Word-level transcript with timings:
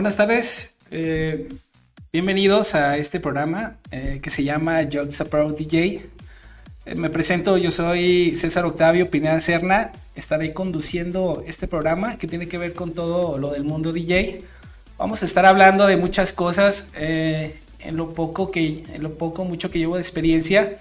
Buenas 0.00 0.16
tardes, 0.16 0.72
eh, 0.90 1.46
bienvenidos 2.10 2.74
a 2.74 2.96
este 2.96 3.20
programa 3.20 3.76
eh, 3.90 4.20
que 4.22 4.30
se 4.30 4.42
llama 4.42 4.80
Jokes 4.90 5.22
Pro 5.26 5.52
DJ. 5.52 6.06
Eh, 6.86 6.94
me 6.94 7.10
presento, 7.10 7.58
yo 7.58 7.70
soy 7.70 8.34
César 8.34 8.64
Octavio 8.64 9.10
Pineda 9.10 9.38
Serna, 9.40 9.92
estaré 10.14 10.54
conduciendo 10.54 11.44
este 11.46 11.68
programa 11.68 12.16
que 12.16 12.26
tiene 12.26 12.48
que 12.48 12.56
ver 12.56 12.72
con 12.72 12.94
todo 12.94 13.36
lo 13.36 13.50
del 13.50 13.64
mundo 13.64 13.92
DJ. 13.92 14.40
Vamos 14.96 15.20
a 15.20 15.26
estar 15.26 15.44
hablando 15.44 15.86
de 15.86 15.98
muchas 15.98 16.32
cosas 16.32 16.88
en 16.94 17.96
lo 17.98 18.14
poco 18.14 18.50
que, 18.50 18.82
en 18.94 19.02
lo 19.02 19.18
poco 19.18 19.44
mucho 19.44 19.70
que 19.70 19.80
llevo 19.80 19.96
de 19.96 20.00
experiencia, 20.00 20.78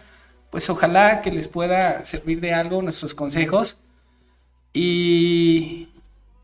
pues 0.50 0.70
ojalá 0.70 1.22
que 1.22 1.32
les 1.32 1.50
pueda 1.50 2.06
servir 2.06 2.40
de 2.40 2.54
algo 2.54 2.82
nuestros 2.82 3.16
consejos 3.16 3.80
y 4.72 5.90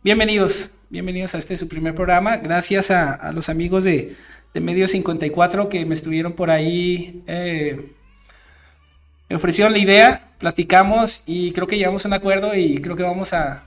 bienvenidos, 0.04 0.72
bienvenidos 0.90 1.36
a 1.36 1.38
este 1.38 1.58
su 1.58 1.68
primer 1.68 1.96
programa. 1.96 2.38
Gracias 2.38 2.92
a, 2.92 3.32
los 3.32 3.50
amigos 3.50 3.84
de, 3.84 4.16
de, 4.54 4.62
Medio 4.62 4.88
54 4.88 5.70
que 5.70 5.86
me 5.86 5.94
estuvieron 5.94 6.34
por 6.34 6.52
ahí. 6.52 7.24
Eh, 7.28 7.92
me 9.30 9.36
ofrecieron 9.36 9.74
la 9.74 9.80
idea, 9.80 10.30
platicamos 10.38 11.24
y 11.26 11.52
creo 11.52 11.68
que 11.68 11.78
llegamos 11.78 12.06
a 12.06 12.08
un 12.08 12.14
acuerdo 12.14 12.56
y 12.56 12.80
creo 12.80 12.96
que 12.96 13.04
vamos 13.04 13.34
a, 13.34 13.64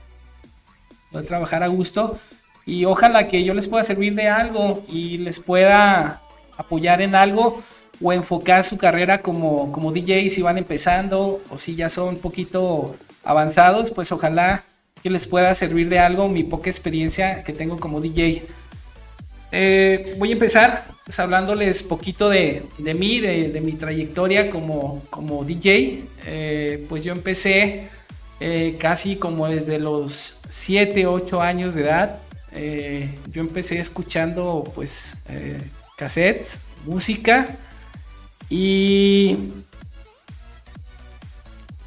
trabajar 1.27 1.63
a 1.63 1.67
gusto. 1.67 2.19
Y 2.65 2.85
ojalá 2.85 3.27
que 3.27 3.43
yo 3.43 3.53
les 3.53 3.67
pueda 3.67 3.83
servir 3.83 4.15
de 4.15 4.27
algo 4.27 4.83
y 4.87 5.17
les 5.17 5.39
pueda 5.39 6.21
apoyar 6.57 7.01
en 7.01 7.15
algo 7.15 7.61
o 8.01 8.13
enfocar 8.13 8.63
su 8.63 8.77
carrera 8.77 9.21
como, 9.21 9.71
como 9.71 9.91
DJ 9.91 10.29
si 10.29 10.41
van 10.41 10.57
empezando 10.57 11.41
o 11.49 11.57
si 11.57 11.75
ya 11.75 11.89
son 11.89 12.09
un 12.09 12.19
poquito 12.19 12.95
avanzados, 13.23 13.91
pues 13.91 14.11
ojalá 14.11 14.63
que 15.01 15.09
les 15.09 15.27
pueda 15.27 15.53
servir 15.53 15.89
de 15.89 15.99
algo 15.99 16.29
mi 16.29 16.43
poca 16.43 16.69
experiencia 16.69 17.43
que 17.43 17.53
tengo 17.53 17.79
como 17.79 18.01
DJ. 18.01 18.43
Eh, 19.51 20.15
voy 20.17 20.29
a 20.29 20.33
empezar 20.33 20.85
pues, 21.05 21.19
hablándoles 21.19 21.83
poquito 21.83 22.29
de, 22.29 22.63
de 22.77 22.93
mí, 22.93 23.19
de, 23.19 23.61
mi 23.61 23.73
trayectoria 23.73 24.49
como, 24.49 25.03
como 25.09 25.43
DJ. 25.43 26.03
Eh, 26.25 26.85
pues 26.89 27.03
yo 27.03 27.13
empecé 27.13 27.87
eh, 28.39 28.75
casi 28.79 29.15
como 29.15 29.47
desde 29.47 29.79
los 29.79 30.37
7, 30.49 31.07
8 31.07 31.41
años 31.41 31.75
de 31.75 31.81
edad. 31.81 32.19
yo 33.31 33.41
empecé 33.41 33.79
escuchando 33.79 34.63
pues 34.75 35.17
cassettes, 35.97 36.61
música 36.85 37.57
y 38.49 39.37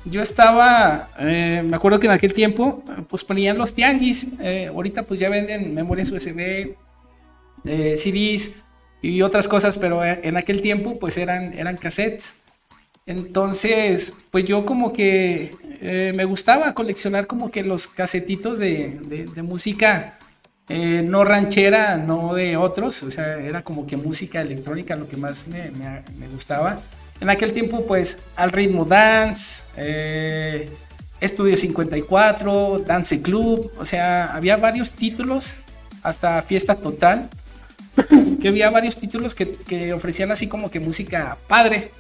yo 0.05 0.21
estaba, 0.21 1.11
eh, 1.19 1.63
me 1.65 1.77
acuerdo 1.77 2.01
que 2.01 2.07
en 2.07 2.13
aquel 2.13 2.33
tiempo, 2.33 2.83
pues 3.09 3.25
ponían 3.25 3.57
los 3.59 3.75
tianguis. 3.75 4.27
Eh, 4.41 4.69
ahorita 4.69 5.05
pues 5.05 5.21
ya 5.21 5.29
venden 5.29 5.75
memorias 5.75 6.11
USB, 6.11 6.75
eh, 7.65 7.97
CDs 7.97 8.53
y 9.01 9.23
otras 9.23 9.49
cosas, 9.49 9.79
pero 9.79 10.05
en 10.05 10.37
aquel 10.37 10.61
tiempo 10.61 10.99
pues 10.99 11.19
eran, 11.19 11.53
eran 11.59 11.77
cassettes. 11.77 12.35
Entonces, 13.07 14.15
pues 14.31 14.45
yo 14.45 14.65
como 14.65 14.93
que 14.93 15.51
me 16.15 16.25
gustaba 16.25 16.73
coleccionar 16.75 17.27
como 17.27 17.51
que 17.51 17.65
los 17.65 17.89
casetitos 17.89 18.61
de, 18.61 19.29
música 19.43 20.19
no 20.69 21.25
ranchera, 21.25 21.97
no 21.97 22.35
de 22.35 22.57
otros, 22.57 23.03
o 23.03 23.11
sea, 23.11 23.39
era 23.39 23.63
como 23.63 23.89
que 23.89 23.97
música 23.97 24.41
electrónica 24.41 24.95
lo 24.95 25.09
que 25.09 25.17
más 25.17 25.49
me, 25.49 25.73
me 25.73 26.29
gustaba. 26.29 26.79
En 27.23 27.31
aquel 27.31 27.53
tiempo, 27.53 27.87
pues, 27.87 28.19
Al 28.35 28.51
Ritmo 28.51 28.85
Dance, 28.85 29.63
eh, 29.77 30.69
Estudio 31.21 31.55
54, 31.55 32.81
Dance 32.81 33.23
Club, 33.23 33.71
o 33.79 33.85
sea, 33.85 34.35
había 34.35 34.57
varios 34.57 34.95
títulos, 34.95 35.55
hasta 36.03 36.43
Fiesta 36.43 36.75
Total, 36.75 37.31
que 38.43 38.49
había 38.49 38.71
varios 38.71 38.97
títulos 38.97 39.37
que, 39.37 39.93
ofrecían 39.93 40.33
así 40.33 40.49
como 40.49 40.69
que 40.69 40.81
música 40.81 41.39
padre. 41.47 41.93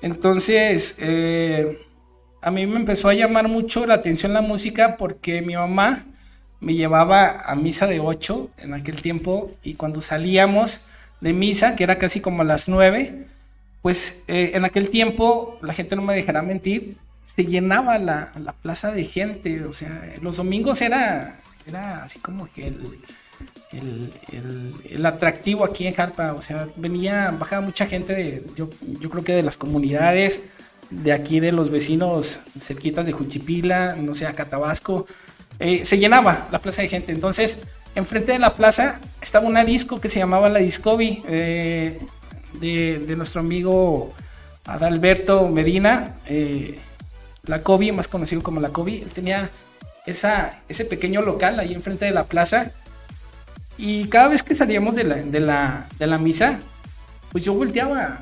Entonces, 0.00 0.96
eh, 1.00 1.76
a 2.40 2.50
mí 2.50 2.66
me 2.66 2.76
empezó 2.76 3.10
a 3.10 3.14
llamar 3.14 3.46
mucho 3.46 3.84
la 3.84 3.92
atención 3.92 4.32
la 4.32 4.40
música 4.40 4.96
porque 4.96 5.42
mi 5.42 5.54
mamá 5.54 6.06
me 6.60 6.72
llevaba 6.72 7.42
a 7.42 7.54
misa 7.56 7.86
de 7.86 8.00
8 8.00 8.52
en 8.56 8.72
aquel 8.72 9.02
tiempo 9.02 9.50
y 9.62 9.74
cuando 9.74 10.00
salíamos 10.00 10.86
de 11.20 11.34
misa, 11.34 11.76
que 11.76 11.84
era 11.84 11.98
casi 11.98 12.22
como 12.22 12.40
a 12.40 12.46
las 12.46 12.70
9, 12.70 13.26
pues 13.82 14.22
eh, 14.28 14.52
en 14.54 14.64
aquel 14.64 14.90
tiempo, 14.90 15.58
la 15.62 15.72
gente 15.72 15.96
no 15.96 16.02
me 16.02 16.14
dejará 16.14 16.42
mentir, 16.42 16.96
se 17.24 17.44
llenaba 17.44 17.98
la, 17.98 18.32
plaza 18.62 18.90
de 18.90 19.04
gente, 19.04 19.64
o 19.64 19.72
sea, 19.72 20.14
los 20.20 20.36
domingos 20.36 20.82
era, 20.82 21.40
era 21.66 22.02
así 22.04 22.18
como 22.18 22.50
que 22.50 22.66
el, 23.72 24.12
el, 24.90 25.06
atractivo 25.06 25.64
aquí 25.64 25.86
en 25.86 25.94
Jalpa, 25.94 26.34
o 26.34 26.42
sea, 26.42 26.68
venía, 26.76 27.30
bajaba 27.30 27.62
mucha 27.62 27.86
gente, 27.86 28.14
de, 28.14 28.42
yo, 28.56 28.68
yo 29.00 29.08
creo 29.10 29.24
que 29.24 29.32
de 29.32 29.42
las 29.42 29.56
comunidades, 29.56 30.42
de 30.90 31.12
aquí 31.12 31.40
de 31.40 31.52
los 31.52 31.70
vecinos 31.70 32.40
cerquitas 32.58 33.06
de 33.06 33.12
Juchipila, 33.12 33.94
no 33.94 34.14
sé, 34.14 34.26
acá 34.26 34.46
Tabasco, 34.46 35.06
eh, 35.58 35.84
se 35.84 35.98
llenaba 35.98 36.48
la 36.50 36.58
plaza 36.58 36.82
de 36.82 36.88
gente, 36.88 37.12
entonces, 37.12 37.60
enfrente 37.94 38.32
de 38.32 38.38
la 38.38 38.56
plaza 38.56 39.00
estaba 39.22 39.46
una 39.46 39.64
disco 39.64 40.00
que 40.00 40.08
se 40.08 40.18
llamaba 40.18 40.48
la 40.48 40.58
Discovi, 40.58 41.22
eh, 41.28 42.00
de, 42.54 43.14
nuestro 43.16 43.40
amigo 43.40 44.12
Adalberto 44.64 45.48
Medina, 45.48 46.16
eh, 46.26 46.78
la 47.44 47.62
Kobe, 47.62 47.92
más 47.92 48.08
conocido 48.08 48.42
como 48.42 48.60
la 48.60 48.70
Kobe. 48.70 49.02
Él 49.02 49.12
tenía 49.12 49.50
esa, 50.06 50.62
ese 50.68 50.84
pequeño 50.84 51.22
local 51.22 51.58
ahí 51.58 51.72
enfrente 51.72 52.04
de 52.04 52.12
la 52.12 52.24
plaza. 52.24 52.70
Y 53.78 54.06
cada 54.08 54.28
vez 54.28 54.42
que 54.42 54.54
salíamos 54.54 54.94
de 54.94 55.04
la, 55.04 55.16
de 55.16 55.40
la, 55.40 55.88
de 55.98 56.06
la 56.06 56.18
misa, 56.18 56.60
pues 57.32 57.44
yo 57.44 57.54
volteaba 57.54 58.20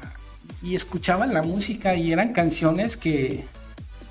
y 0.63 0.75
escuchaba 0.75 1.27
la 1.27 1.43
música 1.43 1.95
y 1.95 2.13
eran 2.13 2.33
canciones 2.33 2.97
que 2.97 3.45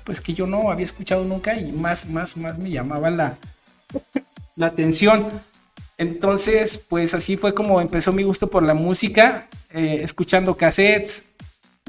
pues 0.04 0.22
que 0.22 0.32
yo 0.32 0.46
no 0.46 0.70
había 0.70 0.86
escuchado 0.86 1.24
nunca 1.24 1.54
y 1.60 1.70
más, 1.70 2.06
más, 2.08 2.36
más 2.38 2.58
me 2.58 2.70
llamaba 2.70 3.10
la, 3.10 3.36
la 4.56 4.66
atención. 4.66 5.28
Entonces, 5.98 6.80
pues 6.88 7.12
así 7.12 7.36
fue 7.36 7.54
como 7.54 7.80
empezó 7.80 8.12
mi 8.12 8.22
gusto 8.22 8.48
por 8.48 8.62
la 8.62 8.74
música, 8.74 9.48
eh, 9.72 10.00
escuchando 10.02 10.56
cassettes, 10.56 11.24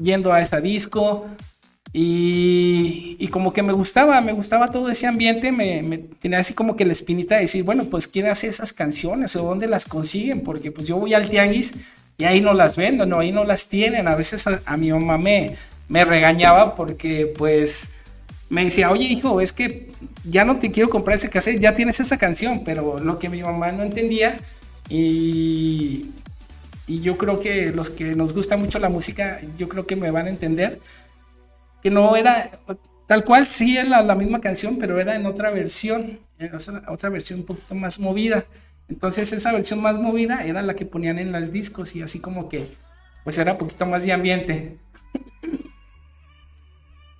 yendo 0.02 0.32
a 0.32 0.40
esa 0.40 0.60
disco 0.60 1.28
y, 1.92 3.28
como 3.28 3.52
que 3.52 3.62
me 3.62 3.72
gustaba, 3.72 4.20
me 4.20 4.32
gustaba 4.32 4.70
todo 4.70 4.90
ese 4.90 5.06
ambiente, 5.06 5.52
me, 5.52 5.98
tenía 6.18 6.38
así 6.38 6.54
como 6.54 6.76
que 6.76 6.84
la 6.84 6.92
espinita 6.92 7.36
de 7.36 7.42
decir, 7.42 7.64
bueno, 7.64 7.84
pues 7.84 8.08
quién 8.08 8.26
hace 8.26 8.48
esas 8.48 8.72
canciones 8.72 9.36
o 9.36 9.44
dónde 9.44 9.68
las 9.68 9.86
consiguen, 9.86 10.42
porque 10.42 10.72
pues 10.72 10.86
yo 10.86 10.96
voy 10.96 11.14
al 11.14 11.28
tianguis 11.28 11.74
y 12.18 12.24
ahí 12.24 12.40
no 12.40 12.52
las 12.52 12.76
vendo, 12.76 13.06
no, 13.06 13.20
ahí 13.20 13.32
no 13.32 13.44
las 13.44 13.68
tienen, 13.68 14.08
a 14.08 14.14
veces 14.14 14.44
a, 14.46 14.76
mi 14.76 14.92
mamá 14.92 15.18
me, 15.18 15.56
me 15.88 16.04
regañaba 16.04 16.74
porque 16.74 17.32
pues 17.38 17.90
me 18.48 18.64
decía, 18.64 18.90
oye 18.90 19.04
hijo, 19.04 19.40
es 19.40 19.52
que 19.52 19.90
ya 20.24 20.44
no 20.44 20.58
te 20.58 20.70
quiero 20.70 20.90
comprar 20.90 21.16
ese 21.16 21.30
cassette, 21.30 21.60
ya 21.60 21.74
tienes 21.74 22.00
esa 22.00 22.18
canción, 22.18 22.62
pero 22.64 22.98
lo 22.98 23.18
que 23.18 23.28
mi 23.28 23.42
mamá 23.42 23.72
no 23.72 23.82
entendía 23.82 24.38
y, 24.88 26.10
y 26.86 27.00
yo 27.00 27.16
creo 27.16 27.40
que 27.40 27.72
los 27.72 27.90
que 27.90 28.14
nos 28.14 28.32
gusta 28.32 28.56
mucho 28.56 28.78
la 28.78 28.88
música, 28.88 29.40
yo 29.56 29.68
creo 29.68 29.86
que 29.86 29.96
me 29.96 30.10
van 30.10 30.26
a 30.26 30.30
entender 30.30 30.80
que 31.82 31.90
no 31.90 32.16
era 32.16 32.50
tal 33.06 33.24
cual, 33.24 33.46
sí 33.48 33.76
era 33.76 34.02
la, 34.02 34.14
misma 34.14 34.40
canción, 34.40 34.78
pero 34.78 35.00
era 35.00 35.16
en 35.16 35.26
otra 35.26 35.50
versión, 35.50 36.20
otra 36.86 37.08
versión 37.08 37.40
un 37.40 37.46
poquito 37.46 37.74
más 37.74 37.98
movida. 37.98 38.44
Entonces 38.88 39.32
esa 39.32 39.52
versión 39.52 39.82
más 39.82 39.98
movida 39.98 40.44
era 40.44 40.62
la 40.62 40.74
que 40.74 40.86
ponían 40.86 41.18
en 41.18 41.32
las 41.32 41.52
discos 41.52 41.96
y 41.96 42.02
así 42.02 42.20
como 42.20 42.48
que 42.48 42.68
pues 43.24 43.36
era 43.38 43.52
un 43.52 43.58
poquito 43.58 43.86
más 43.86 44.04
de 44.04 44.12
ambiente. 44.12 44.76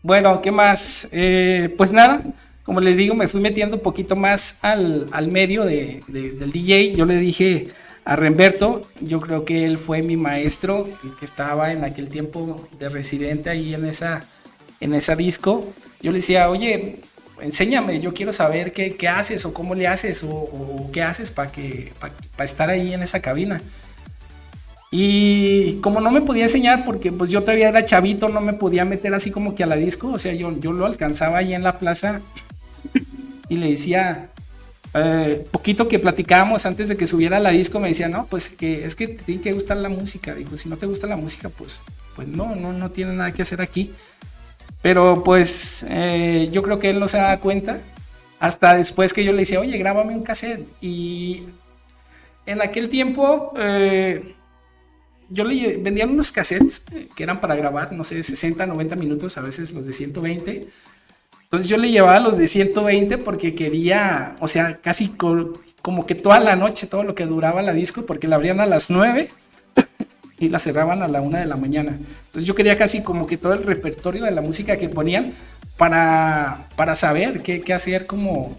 Bueno, 0.03 0.41
¿qué 0.41 0.51
más? 0.51 1.09
Eh, 1.13 1.75
pues 1.77 1.93
nada, 1.93 2.23
como 2.65 2.81
les 2.81 2.97
digo, 2.97 3.15
me 3.15 3.29
fui 3.29 3.41
metiendo 3.41 3.77
un 3.77 3.83
poquito 3.83 4.17
más 4.17 4.59
al, 4.63 5.09
medio 5.31 5.65
de, 5.65 6.03
del 6.09 6.53
DJ. 6.53 6.95
Yo 6.95 7.05
le 7.05 7.17
dije 7.17 7.69
a 8.05 8.17
Remberto, 8.17 8.83
yo 9.01 9.21
creo 9.21 9.45
que 9.45 9.65
él 9.65 9.79
fue 9.79 10.03
mi 10.03 10.17
maestro, 10.17 10.89
el 11.05 11.15
que 11.17 11.25
estaba 11.25 11.73
en 11.73 11.85
aquel 11.85 12.09
tiempo 12.09 12.69
de 12.79 12.89
residente 12.89 13.51
ahí 13.51 13.75
en 13.75 13.85
esa, 13.85 14.25
en 14.81 14.95
esa 14.95 15.17
disco. 15.17 15.67
Yo 16.03 16.13
le 16.13 16.19
decía, 16.19 16.49
oye, 16.51 17.01
enséñame, 17.41 18.01
yo 18.01 18.15
quiero 18.15 18.33
saber 18.33 18.73
qué, 18.73 19.09
haces 19.09 19.45
o 19.45 19.55
cómo 19.55 19.75
le 19.75 19.87
haces 19.87 20.25
o, 20.25 20.91
qué 20.93 21.03
haces 21.03 21.31
para 21.31 21.51
que 21.51 21.93
para 22.01 22.45
estar 22.45 22.71
ahí 22.71 22.93
en 22.95 23.03
esa 23.03 23.21
cabina. 23.21 23.61
Y 24.93 25.75
como 25.83 26.01
no 26.01 26.11
me 26.11 26.21
podía 26.21 26.45
enseñar 26.45 26.85
porque 26.85 27.13
pues 27.13 27.31
yo 27.31 27.43
todavía 27.43 27.69
era 27.69 27.85
chavito, 27.85 28.29
no 28.29 28.41
me 28.41 28.55
podía 28.55 28.85
meter 28.85 29.15
así 29.15 29.31
como 29.31 29.55
que 29.55 29.63
a 29.63 29.67
la 29.67 29.77
disco, 29.77 30.09
o 30.09 30.19
sea, 30.19 30.35
yo, 30.35 30.53
yo 30.59 30.73
lo 30.73 30.85
alcanzaba 30.85 31.39
ahí 31.39 31.55
en 31.55 31.63
la 31.63 31.79
plaza 31.79 32.21
y 33.51 33.57
le 33.57 33.69
decía, 33.69 34.31
eh, 34.95 35.47
poquito 35.51 35.87
que 35.87 35.99
platicábamos 35.99 36.65
antes 36.65 36.89
de 36.89 36.97
que 36.97 37.07
subiera 37.07 37.39
la 37.39 37.51
disco, 37.51 37.81
me 37.81 37.89
decía, 37.89 38.09
no, 38.09 38.25
pues 38.27 38.49
que 38.49 38.87
es 38.87 38.95
que 38.95 39.09
te 39.09 39.23
tiene 39.25 39.43
que 39.43 39.53
gustar 39.53 39.77
la 39.77 39.91
música. 39.91 40.35
Digo, 40.35 40.57
si 40.57 40.71
no 40.71 40.79
te 40.79 40.87
gusta 40.87 41.07
la 41.07 41.17
música, 41.17 41.51
pues, 41.51 41.83
pues 42.17 42.29
no, 42.29 42.57
no, 42.57 42.73
no 42.73 42.91
tiene 42.91 43.13
nada 43.13 43.33
que 43.33 43.43
hacer 43.43 43.61
aquí. 43.61 43.93
Pero 44.83 45.23
pues 45.23 45.85
eh, 45.89 46.49
yo 46.53 46.63
creo 46.63 46.79
que 46.79 46.91
él 46.91 47.01
no 47.01 47.09
se 47.09 47.19
daba 47.19 47.37
cuenta 47.39 47.81
hasta 48.39 48.75
después 48.75 49.13
que 49.13 49.25
yo 49.25 49.33
le 49.33 49.41
decía, 49.41 49.61
oye, 49.61 49.77
grábame 49.77 50.15
un 50.15 50.23
cassette. 50.23 50.67
Y 50.81 51.45
en 52.47 52.63
aquel 52.63 52.89
tiempo 52.89 53.53
eh, 53.59 54.35
yo 55.29 55.45
le 55.45 55.77
vendían 55.77 56.11
unos 56.11 56.33
cassettes 56.33 56.85
eh, 56.93 57.09
que 57.15 57.23
eran 57.23 57.41
para 57.41 57.55
grabar, 57.55 57.93
no 57.93 58.05
sé, 58.05 58.23
60, 58.23 58.65
90 58.67 58.97
minutos, 58.97 59.37
a 59.37 59.43
veces 59.43 59.73
los 59.73 59.87
de 59.87 59.93
120. 59.93 60.69
Entonces 61.51 61.69
yo 61.69 61.79
le 61.79 61.91
llevaba 61.91 62.21
los 62.21 62.39
de 62.39 62.47
120 62.47 63.19
porque 63.19 63.57
quería, 63.57 64.37
o 64.39 64.47
sea, 64.47 64.79
casi 64.81 65.09
como 65.83 66.07
que 66.07 66.15
toda 66.15 66.39
la 66.39 66.55
noche, 66.55 66.87
todo 66.87 67.03
lo 67.03 67.17
que 67.17 67.27
duraba 67.27 67.61
la 67.61 67.73
disco, 67.73 68.07
porque 68.07 68.29
la 68.29 68.37
abrían 68.37 68.61
a 68.61 68.67
las 68.67 68.89
9 68.89 69.29
y 70.39 70.49
la 70.49 70.61
cerraban 70.61 71.03
a 71.03 71.09
la 71.09 71.21
1 71.21 71.39
de 71.39 71.47
la 71.47 71.57
mañana. 71.57 71.91
Entonces 72.27 72.45
yo 72.45 72.55
quería 72.55 72.77
casi 72.79 73.03
como 73.03 73.27
que 73.27 73.37
todo 73.37 73.55
el 73.55 73.65
repertorio 73.65 74.23
de 74.23 74.31
la 74.31 74.43
música 74.43 74.77
que 74.77 74.89
ponían 74.89 75.33
para, 75.77 76.69
para 76.77 76.95
saber 76.95 77.43
qué, 77.43 77.65
hacer 77.75 78.07
como 78.07 78.57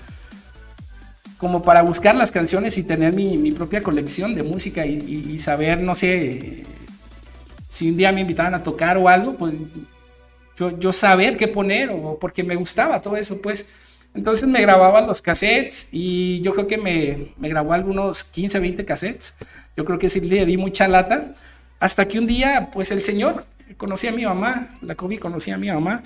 como 1.38 1.62
para 1.62 1.84
buscar 1.84 2.16
las 2.16 2.30
canciones 2.32 2.78
y 2.78 2.84
tener 2.84 3.16
mi, 3.16 3.52
propia 3.54 3.82
colección 3.82 4.36
de 4.36 4.44
música 4.44 4.86
y, 4.86 5.40
saber, 5.40 5.80
no 5.80 5.96
sé, 5.96 6.66
si 7.70 7.90
un 7.90 7.96
día 7.96 8.12
me 8.12 8.20
invitaban 8.20 8.54
a 8.54 8.64
tocar 8.64 8.98
o 8.98 9.08
algo, 9.08 9.36
pues 9.36 9.56
yo, 10.62 10.78
yo 10.78 10.94
saber 10.94 11.38
qué 11.38 11.48
poner 11.48 11.90
o 11.90 12.20
porque 12.20 12.44
me 12.44 12.56
gustaba 12.56 13.02
todo 13.02 13.18
eso, 13.18 13.42
pues. 13.42 13.68
Entonces 14.14 14.48
me 14.48 14.62
grababa 14.62 15.02
los 15.02 15.22
cassettes 15.22 15.88
y 15.92 16.42
yo 16.42 16.54
creo 16.54 16.68
que 16.68 16.78
me, 16.78 17.34
me 17.38 17.48
grabó 17.48 17.74
algunos 17.74 18.26
15, 18.26 18.60
20 18.60 18.86
cassettes. 18.86 19.34
Yo 19.78 19.86
creo 19.86 19.98
que 19.98 20.10
sí 20.10 20.20
le 20.20 20.46
di 20.46 20.58
mucha 20.58 20.88
lata. 20.88 21.32
Hasta 21.80 22.08
que 22.08 22.20
un 22.20 22.26
día, 22.26 22.70
pues 22.74 22.92
el 22.92 23.02
señor 23.02 23.46
conocía 23.78 24.12
a 24.12 24.14
mi 24.14 24.26
mamá, 24.26 24.74
la 24.82 24.96
COVID 24.96 25.18
conocía 25.20 25.56
a 25.56 25.58
mi 25.58 25.72
mamá, 25.72 26.04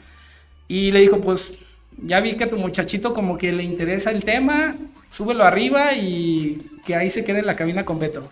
y 0.68 0.92
le 0.92 1.00
dijo, 1.02 1.20
pues 1.20 1.56
ya 1.98 2.20
vi 2.22 2.36
que 2.36 2.46
a 2.46 2.48
tu 2.48 2.58
muchachito 2.58 3.14
como 3.14 3.38
que 3.38 3.52
le 3.52 3.64
interesa 3.64 4.12
el 4.12 4.24
tema, 4.24 4.76
súbelo 5.10 5.44
arriba 5.44 5.94
y 5.94 6.62
que 6.86 6.96
ahí 6.96 7.10
se 7.10 7.24
quede 7.24 7.40
en 7.40 7.48
la 7.48 7.56
cabina 7.56 7.84
con 7.84 8.00
Beto. 8.00 8.32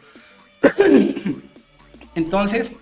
Entonces, 2.16 2.74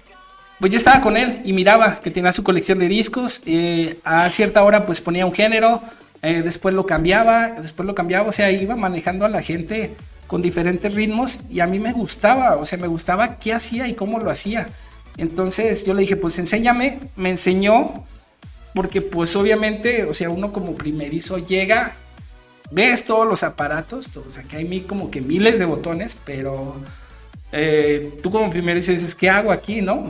pues 0.62 0.72
yo 0.72 0.78
estaba 0.78 1.02
con 1.02 1.18
él 1.18 1.42
y 1.44 1.54
miraba 1.54 2.00
que 2.00 2.12
tenía 2.12 2.31
su 2.31 2.44
colección 2.44 2.78
de 2.78 2.88
discos. 2.88 3.42
Eh, 3.48 3.98
a 4.04 4.30
cierta 4.30 4.63
hora 4.63 4.86
pues 4.86 5.02
ponía 5.02 5.25
un 5.25 5.34
género, 5.34 5.81
eh, 6.22 6.42
después 6.44 6.75
lo 6.75 6.86
cambiaba, 6.86 7.50
después 7.50 7.88
lo 7.88 7.96
cambiaba, 7.96 8.30
o 8.30 8.31
sea, 8.31 8.52
iba 8.52 8.75
manejando 8.75 9.25
a 9.25 9.30
la 9.30 9.42
gente 9.42 9.96
con 10.28 10.44
diferentes 10.44 10.94
ritmos 10.94 11.40
y 11.50 11.62
a 11.62 11.68
mí 11.68 11.80
me 11.80 11.92
gustaba, 11.92 12.58
o 12.58 12.63
sea, 12.63 12.78
me 12.78 12.88
gustaba 12.88 13.40
qué 13.40 13.54
hacía 13.54 13.88
y 13.88 13.96
cómo 13.96 14.19
lo 14.19 14.30
hacía. 14.30 14.69
Entonces 15.18 15.84
yo 15.84 15.96
le 15.96 16.02
dije, 16.02 16.16
pues 16.16 16.38
enséñame, 16.38 17.00
me 17.16 17.31
enseñó, 17.31 18.06
porque 18.75 19.02
pues 19.02 19.36
obviamente, 19.36 20.04
o 20.04 20.13
sea, 20.13 20.30
uno 20.30 20.54
como 20.54 20.75
primerizo 20.75 21.40
llega 21.40 21.96
ves 22.69 23.04
todos 23.04 23.28
los 23.28 23.44
aparatos, 23.44 24.16
o 24.16 24.31
sea, 24.31 24.44
que 24.44 24.58
hay 24.58 24.81
como 24.81 25.12
que 25.12 25.22
miles 25.22 25.60
de 25.60 25.66
botones, 25.66 26.16
pero 26.24 26.75
eh, 27.52 28.18
tú 28.24 28.31
como 28.31 28.50
primero 28.50 28.80
dices, 28.80 29.13
¿qué 29.16 29.30
hago 29.30 29.52
aquí? 29.52 29.81
¿No? 29.81 30.08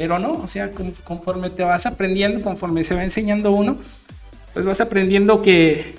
Pero 0.00 0.18
no, 0.18 0.32
o 0.32 0.48
sea, 0.48 0.70
conforme 1.04 1.50
te 1.50 1.62
vas 1.62 1.84
aprendiendo, 1.84 2.40
conforme 2.40 2.84
se 2.84 2.94
va 2.94 3.04
enseñando 3.04 3.52
uno, 3.52 3.76
pues 4.54 4.64
vas 4.64 4.80
aprendiendo 4.80 5.42
que 5.42 5.94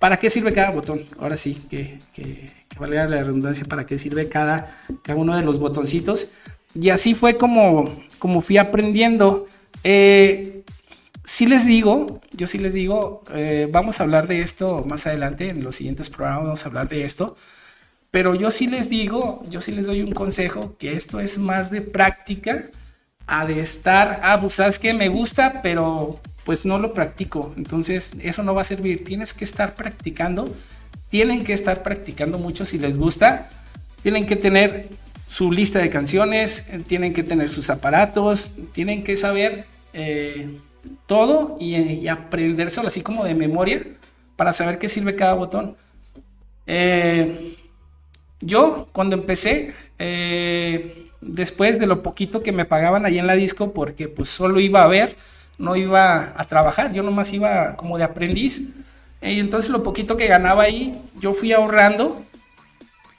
para 0.00 0.18
qué 0.18 0.30
sirve 0.30 0.52
cada 0.52 0.70
botón. 0.70 1.02
Ahora 1.20 1.36
sí, 1.36 1.56
que, 1.70 2.00
que, 2.12 2.50
que 2.68 2.78
valga 2.80 3.06
la 3.06 3.22
redundancia, 3.22 3.64
para 3.64 3.86
qué 3.86 3.98
sirve 3.98 4.28
cada, 4.28 4.76
cada 5.04 5.16
uno 5.16 5.36
de 5.36 5.44
los 5.44 5.60
botoncitos. 5.60 6.26
Y 6.74 6.90
así 6.90 7.14
fue 7.14 7.36
como, 7.36 7.88
como 8.18 8.40
fui 8.40 8.58
aprendiendo. 8.58 9.46
Eh, 9.84 10.64
sí 11.22 11.46
les 11.46 11.66
digo, 11.66 12.20
yo 12.32 12.48
sí 12.48 12.58
les 12.58 12.74
digo, 12.74 13.22
eh, 13.32 13.68
vamos 13.70 14.00
a 14.00 14.02
hablar 14.02 14.26
de 14.26 14.40
esto 14.40 14.84
más 14.84 15.06
adelante, 15.06 15.50
en 15.50 15.62
los 15.62 15.76
siguientes 15.76 16.10
programas 16.10 16.42
vamos 16.42 16.64
a 16.64 16.68
hablar 16.68 16.88
de 16.88 17.04
esto, 17.04 17.36
pero 18.10 18.34
yo 18.34 18.50
sí 18.50 18.66
les 18.66 18.88
digo, 18.88 19.44
yo 19.48 19.60
sí 19.60 19.70
les 19.70 19.86
doy 19.86 20.02
un 20.02 20.10
consejo, 20.10 20.74
que 20.80 20.94
esto 20.94 21.20
es 21.20 21.38
más 21.38 21.70
de 21.70 21.82
práctica 21.82 22.70
a 23.26 23.46
de 23.46 23.60
estar, 23.60 24.20
ah, 24.22 24.40
pues 24.40 24.54
sabes 24.54 24.78
que 24.78 24.94
me 24.94 25.08
gusta, 25.08 25.60
pero 25.62 26.20
pues 26.44 26.64
no 26.64 26.78
lo 26.78 26.94
practico, 26.94 27.52
entonces 27.56 28.14
eso 28.20 28.42
no 28.42 28.54
va 28.54 28.60
a 28.60 28.64
servir, 28.64 29.04
tienes 29.04 29.34
que 29.34 29.44
estar 29.44 29.74
practicando, 29.74 30.54
tienen 31.08 31.42
que 31.42 31.52
estar 31.52 31.82
practicando 31.82 32.38
mucho 32.38 32.64
si 32.64 32.78
les 32.78 32.98
gusta, 32.98 33.48
tienen 34.02 34.26
que 34.26 34.36
tener 34.36 34.88
su 35.26 35.50
lista 35.50 35.80
de 35.80 35.90
canciones, 35.90 36.66
tienen 36.86 37.12
que 37.12 37.24
tener 37.24 37.48
sus 37.48 37.70
aparatos, 37.70 38.52
tienen 38.72 39.02
que 39.02 39.16
saber... 39.16 39.66
Eh, 39.92 40.60
todo 41.06 41.56
y, 41.60 42.08
aprendérselo 42.08 42.88
así 42.88 43.02
como 43.02 43.24
de 43.24 43.34
memoria 43.34 43.82
para 44.36 44.52
saber 44.52 44.78
qué 44.78 44.88
sirve 44.88 45.16
cada 45.16 45.34
botón. 45.34 45.76
Eh, 46.66 47.56
yo 48.40 48.88
cuando 48.92 49.16
empecé, 49.16 49.72
eh, 49.98 51.05
después 51.26 51.78
de 51.78 51.86
lo 51.86 52.02
poquito 52.02 52.42
que 52.42 52.52
me 52.52 52.64
pagaban 52.64 53.04
ahí 53.04 53.18
en 53.18 53.26
la 53.26 53.34
disco, 53.34 53.72
porque 53.72 54.08
pues 54.08 54.28
solo 54.28 54.60
iba 54.60 54.82
a 54.82 54.88
ver, 54.88 55.16
no 55.58 55.76
iba 55.76 56.32
a 56.36 56.44
trabajar, 56.44 56.92
yo 56.92 57.02
nomás 57.02 57.32
iba 57.32 57.76
como 57.76 57.98
de 57.98 58.04
aprendiz. 58.04 58.62
Y 59.22 59.40
entonces 59.40 59.70
lo 59.70 59.82
poquito 59.82 60.16
que 60.16 60.28
ganaba 60.28 60.64
ahí, 60.64 60.98
yo 61.20 61.32
fui 61.32 61.52
ahorrando, 61.52 62.22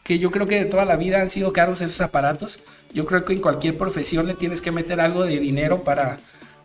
que 0.03 0.19
yo 0.19 0.31
creo 0.31 0.47
que 0.47 0.63
de 0.63 0.65
toda 0.65 0.85
la 0.85 0.95
vida 0.95 1.21
han 1.21 1.29
sido 1.29 1.51
caros 1.51 1.81
esos 1.81 1.99
aparatos. 1.99 2.59
Yo 2.93 3.03
creo 3.05 3.25
que 3.25 3.33
en 3.33 3.41
cualquier 3.41 3.77
profesión 3.77 4.25
le 4.25 4.35
tienes 4.35 4.61
que 4.61 4.71
meter 4.71 5.01
algo 5.01 5.25
de 5.25 5.37
dinero 5.39 5.83
para, 5.83 6.17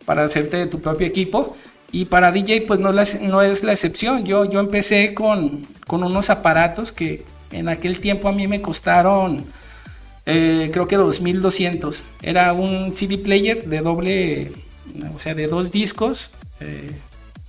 para 0.05 0.23
hacerte 0.23 0.57
de 0.57 0.67
tu 0.67 0.79
propio 0.79 1.05
equipo. 1.05 1.57
Y 1.91 2.05
para 2.05 2.31
DJ 2.31 2.61
pues 2.61 2.79
no, 2.79 2.91
no 2.93 3.41
es 3.41 3.63
la 3.63 3.73
excepción. 3.73 4.25
Yo, 4.25 4.45
yo 4.45 4.59
empecé 4.61 5.13
con, 5.13 5.67
con, 5.85 6.03
unos 6.03 6.29
aparatos 6.29 6.91
que 6.91 7.25
en 7.51 7.67
aquel 7.67 7.99
tiempo 7.99 8.29
a 8.29 8.31
mí 8.31 8.47
me 8.47 8.61
costaron 8.61 9.45
eh, 10.25 10.69
creo 10.71 10.87
que 10.87 10.95
2200. 10.95 12.03
Era 12.21 12.53
un 12.53 12.93
CD 12.93 13.17
player 13.17 13.65
de 13.65 13.81
doble, 13.81 14.51
o 15.13 15.19
sea, 15.19 15.35
de 15.35 15.47
dos 15.47 15.71
discos. 15.71 16.31
Eh, 16.59 16.91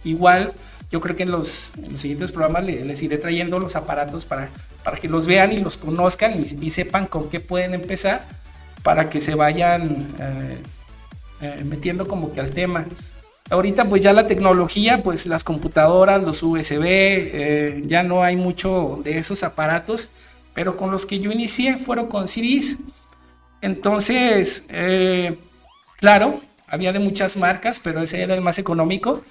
igual 0.03 0.53
yo 0.91 1.01
creo 1.01 1.17
que 1.17 1.25
en 1.25 1.31
los, 1.31 1.73
siguientes 1.97 2.31
programas 2.31 2.65
les, 2.65 3.03
iré 3.03 3.19
trayendo 3.19 3.59
los 3.59 3.75
aparatos 3.77 4.25
para, 4.25 4.49
para 4.83 4.99
que 4.99 5.09
los 5.09 5.27
vean 5.27 5.53
y 5.53 5.61
los 5.61 5.77
conozcan 5.77 6.35
y, 6.41 6.71
sepan 6.71 7.07
con 7.07 7.31
qué 7.31 7.41
pueden 7.41 7.75
empezar 7.75 8.27
para 8.83 9.09
que 9.09 9.21
se 9.21 9.35
vayan... 9.35 10.09
Eh, 10.21 11.63
metiendo 11.65 12.09
como 12.09 12.33
que 12.33 12.41
al 12.41 12.53
tema. 12.53 12.87
Ahorita 13.51 13.87
pues 13.91 14.01
ya 14.01 14.15
la 14.15 14.27
tecnología, 14.27 15.03
pues 15.03 15.27
las 15.27 15.45
computadoras, 15.45 16.23
los 16.23 16.43
USB, 16.43 17.83
ya 17.87 18.03
no 18.03 18.23
hay 18.23 18.37
mucho 18.37 19.01
de 19.05 19.19
esos 19.19 19.43
aparatos, 19.43 20.09
pero 20.55 20.77
con 20.77 20.91
los 20.91 21.07
que 21.07 21.19
yo 21.19 21.31
inicié 21.31 21.79
fueron 21.79 22.07
con 22.07 22.29
CDs. 22.29 22.79
Entonces, 23.61 24.67
eh, 24.71 25.39
claro, 25.99 26.41
había 26.67 26.93
de 26.93 26.99
muchas 26.99 27.37
marcas, 27.37 27.81
pero 27.81 28.03
ese 28.03 28.23
era 28.23 28.35
el 28.35 28.41
más 28.41 28.59
económico. 28.59 29.23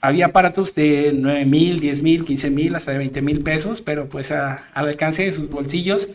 Había 0.00 0.26
aparatos 0.26 0.74
de 0.74 1.12
9 1.14 1.44
mil, 1.44 1.78
10 1.78 2.02
mil, 2.02 2.24
15 2.24 2.50
mil, 2.50 2.74
hasta 2.74 2.92
de 2.92 2.98
20 2.98 3.20
mil 3.22 3.42
pesos, 3.42 3.82
pero 3.82 4.08
pues 4.08 4.32
al 4.32 4.58
alcance 4.74 5.24
de 5.24 5.32
sus 5.32 5.50
bolsillos 5.50 6.08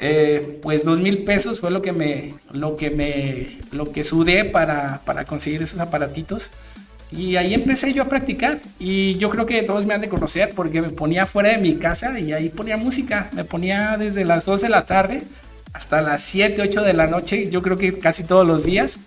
eh, 0.00 0.58
pues 0.60 0.84
dos 0.84 0.98
mil 0.98 1.22
pesos 1.22 1.60
fue 1.60 1.70
lo 1.70 1.80
que 1.80 1.92
me, 1.92 2.34
lo 2.52 2.76
que 2.76 2.90
me, 2.90 3.58
lo 3.70 3.92
que 3.92 4.02
sudé 4.02 4.44
para, 4.44 5.02
para 5.04 5.24
conseguir 5.24 5.62
esos 5.62 5.80
aparatitos. 5.80 6.50
Y 7.16 7.36
ahí 7.36 7.54
empecé 7.54 7.92
yo 7.92 8.02
a 8.02 8.08
practicar. 8.08 8.60
Y 8.78 9.14
yo 9.16 9.30
creo 9.30 9.46
que 9.46 9.62
todos 9.62 9.86
me 9.86 9.94
han 9.94 10.00
de 10.00 10.08
conocer 10.08 10.52
porque 10.54 10.82
me 10.82 10.90
ponía 10.90 11.26
fuera 11.26 11.50
de 11.50 11.58
mi 11.58 11.76
casa 11.76 12.18
y 12.18 12.32
ahí 12.32 12.48
ponía 12.48 12.76
música. 12.76 13.30
Me 13.32 13.44
ponía 13.44 13.96
desde 13.96 14.24
las 14.24 14.44
2 14.46 14.62
de 14.62 14.68
la 14.68 14.84
tarde 14.84 15.22
hasta 15.72 16.02
las 16.02 16.22
7, 16.22 16.60
8 16.60 16.82
de 16.82 16.92
la 16.92 17.06
noche. 17.06 17.48
Yo 17.50 17.62
creo 17.62 17.76
que 17.76 17.98
casi 17.98 18.24
todos 18.24 18.46
los 18.46 18.64
días. 18.64 18.98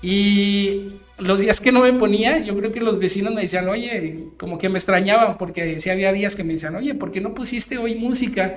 Y 0.00 0.92
los 1.18 1.40
días 1.40 1.60
que 1.60 1.72
no 1.72 1.80
me 1.80 1.92
ponía, 1.92 2.38
yo 2.38 2.56
creo 2.56 2.70
que 2.70 2.80
los 2.80 2.98
vecinos 2.98 3.34
me 3.34 3.42
decían, 3.42 3.68
oye, 3.68 4.28
como 4.38 4.58
que 4.58 4.68
me 4.68 4.78
extrañaban 4.78 5.36
porque 5.36 5.80
si 5.80 5.90
había 5.90 6.12
días 6.12 6.36
que 6.36 6.44
me 6.44 6.54
decían, 6.54 6.76
oye, 6.76 6.94
¿por 6.94 7.10
qué 7.10 7.20
no 7.20 7.34
pusiste 7.34 7.78
hoy 7.78 7.96
música? 7.96 8.56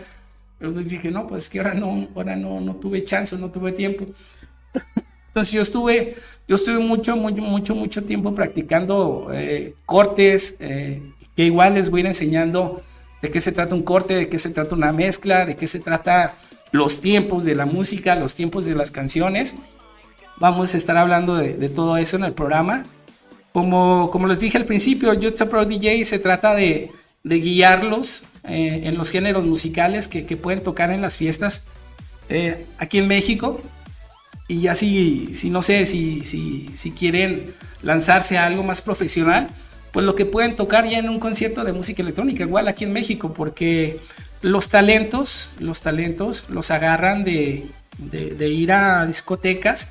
Entonces 0.59 0.91
dije, 0.91 1.12
no, 1.12 1.27
pues 1.27 1.50
que 1.50 1.59
ahora 1.59 1.73
no, 1.73 2.09
ahora 2.15 2.35
no, 2.35 2.62
no 2.62 2.75
tuve 2.75 3.03
chance, 3.03 3.35
no 3.38 3.51
tuve 3.51 3.71
tiempo. 3.71 4.05
Entonces 5.34 5.52
yo 5.52 5.62
estuve, 5.63 6.16
yo 6.48 6.56
estuve 6.56 6.78
mucho, 6.78 7.18
mucho, 7.18 7.42
mucho, 7.42 7.74
mucho 7.74 8.04
tiempo 8.04 8.36
practicando 8.36 9.30
eh, 9.34 9.74
cortes, 9.88 10.56
eh, 10.60 11.02
que 11.36 11.46
igual 11.46 11.74
les 11.74 11.90
voy 11.90 12.02
a 12.02 12.02
ir 12.02 12.08
enseñando 12.08 12.84
de 13.20 13.32
qué 13.32 13.42
se 13.42 13.52
trata 13.52 13.74
un 13.74 13.82
corte, 13.82 14.13
de 14.13 14.30
qué 14.30 14.38
se 14.38 14.52
trata 14.52 14.75
una 14.75 14.94
mezcla, 14.94 15.48
de 15.48 15.56
qué 15.56 15.66
se 15.66 15.80
trata 15.80 16.36
los 16.72 17.02
tiempos 17.02 17.46
de 17.46 17.56
la 17.56 17.66
música, 17.66 18.16
los 18.16 18.36
tiempos 18.36 18.66
de 18.66 18.75
las 18.75 18.92
canciones. 18.92 19.56
Vamos 20.38 20.75
a 20.75 20.78
estar 20.78 20.98
hablando 20.98 21.36
de, 21.36 21.70
todo 21.70 21.98
eso 21.98 22.18
en 22.18 22.25
el 22.25 22.34
programa. 22.34 22.86
Como, 23.54 24.12
como 24.12 24.28
les 24.28 24.40
dije 24.40 24.60
al 24.60 24.66
principio, 24.66 25.13
Jutsa 25.20 25.50
Pro 25.50 25.66
DJ 25.66 26.06
se 26.06 26.20
trata 26.20 26.54
de, 26.54 26.92
de 27.24 27.40
guiarlos 27.40 28.24
eh, 28.44 28.82
en 28.84 28.98
los 29.00 29.10
géneros 29.10 29.44
musicales 29.46 30.08
que, 30.08 30.22
pueden 30.38 30.62
tocar 30.62 30.92
en 30.92 31.02
las 31.02 31.18
fiestas 31.18 31.63
eh, 32.30 32.68
aquí 32.78 33.00
en 33.00 33.08
México. 33.08 33.60
Y 34.47 34.62
ya 34.62 34.75
si, 34.75 35.33
si 35.33 35.50
no 35.50 35.62
sé, 35.62 35.85
si, 35.85 36.23
si, 36.23 36.69
si 36.75 36.91
quieren 36.91 37.53
lanzarse 37.81 38.38
a 38.38 38.45
algo 38.45 38.63
más 38.63 38.81
profesional, 38.81 39.50
pues 39.91 40.05
lo 40.05 40.15
que 40.15 40.25
pueden 40.25 40.55
tocar 40.55 40.88
ya 40.88 40.97
en 40.97 41.09
un 41.09 41.19
concierto 41.19 41.63
de 41.63 41.71
música 41.71 42.01
electrónica, 42.01 42.43
igual 42.43 42.67
aquí 42.67 42.83
en 42.83 42.93
México, 42.93 43.31
porque 43.33 44.00
los 44.43 44.69
talentos, 44.69 45.51
los 45.59 45.81
talentos 45.81 46.45
los 46.50 46.69
agarran 46.69 47.23
de, 47.23 47.65
ir 48.39 48.71
a 48.71 49.05
discotecas 49.05 49.88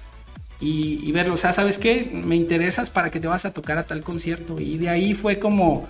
y, 0.60 1.10
verlos. 1.12 1.44
O 1.44 1.52
¿sabes 1.52 1.78
qué? 1.78 2.08
Me 2.12 2.36
interesas 2.36 2.90
para 2.90 3.10
que 3.10 3.18
te 3.18 3.26
vas 3.26 3.44
a 3.46 3.52
tocar 3.52 3.78
a 3.78 3.86
tal 3.86 4.02
concierto. 4.02 4.60
Y 4.60 4.76
de 4.78 4.90
ahí 4.90 5.14
fue 5.14 5.38
como, 5.38 5.88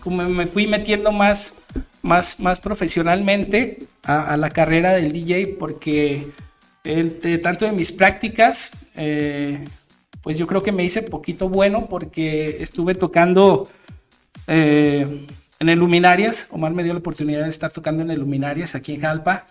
como 0.00 0.28
me 0.28 0.46
fui 0.46 0.66
metiendo 0.66 1.12
más, 1.12 1.54
más, 2.02 2.40
más 2.40 2.60
profesionalmente 2.60 3.86
a, 4.04 4.36
la 4.36 4.50
carrera 4.50 4.92
del 4.92 5.12
DJ 5.12 5.56
porque 5.58 6.28
entre 6.84 7.38
tanto 7.38 7.64
de 7.64 7.72
mis 7.72 7.92
prácticas, 7.92 8.72
eh, 8.94 9.64
pues 10.22 10.38
yo 10.38 10.46
creo 10.46 10.62
que 10.62 10.72
me 10.72 10.84
hice 10.84 11.02
poquito 11.02 11.48
bueno 11.48 11.88
porque 11.88 12.62
estuve 12.62 12.94
tocando... 12.94 13.68
Eh, 14.46 15.26
en 15.62 15.68
el 15.68 15.78
Luminarias. 15.78 16.48
Omar 16.50 16.72
me 16.72 16.82
dio 16.82 16.92
la 16.92 16.98
oportunidad 16.98 17.44
de 17.44 17.48
estar 17.48 17.70
tocando 17.70 18.02
en 18.02 18.10
el 18.10 18.18
Luminarias 18.18 18.74
aquí 18.74 18.94
en 18.94 19.02
Jalpa. 19.02 19.46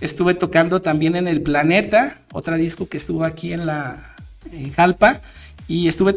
Estuve 0.00 0.34
tocando 0.34 0.80
también 0.80 1.16
en 1.16 1.26
el 1.26 1.42
Planeta, 1.42 2.20
otra 2.32 2.56
disco 2.56 2.88
que 2.88 2.96
estuvo 2.96 3.24
aquí 3.24 3.52
en 3.52 3.66
la 3.66 4.14
Jalpa. 4.76 5.20
Y 5.68 5.86
estuve 5.86 6.14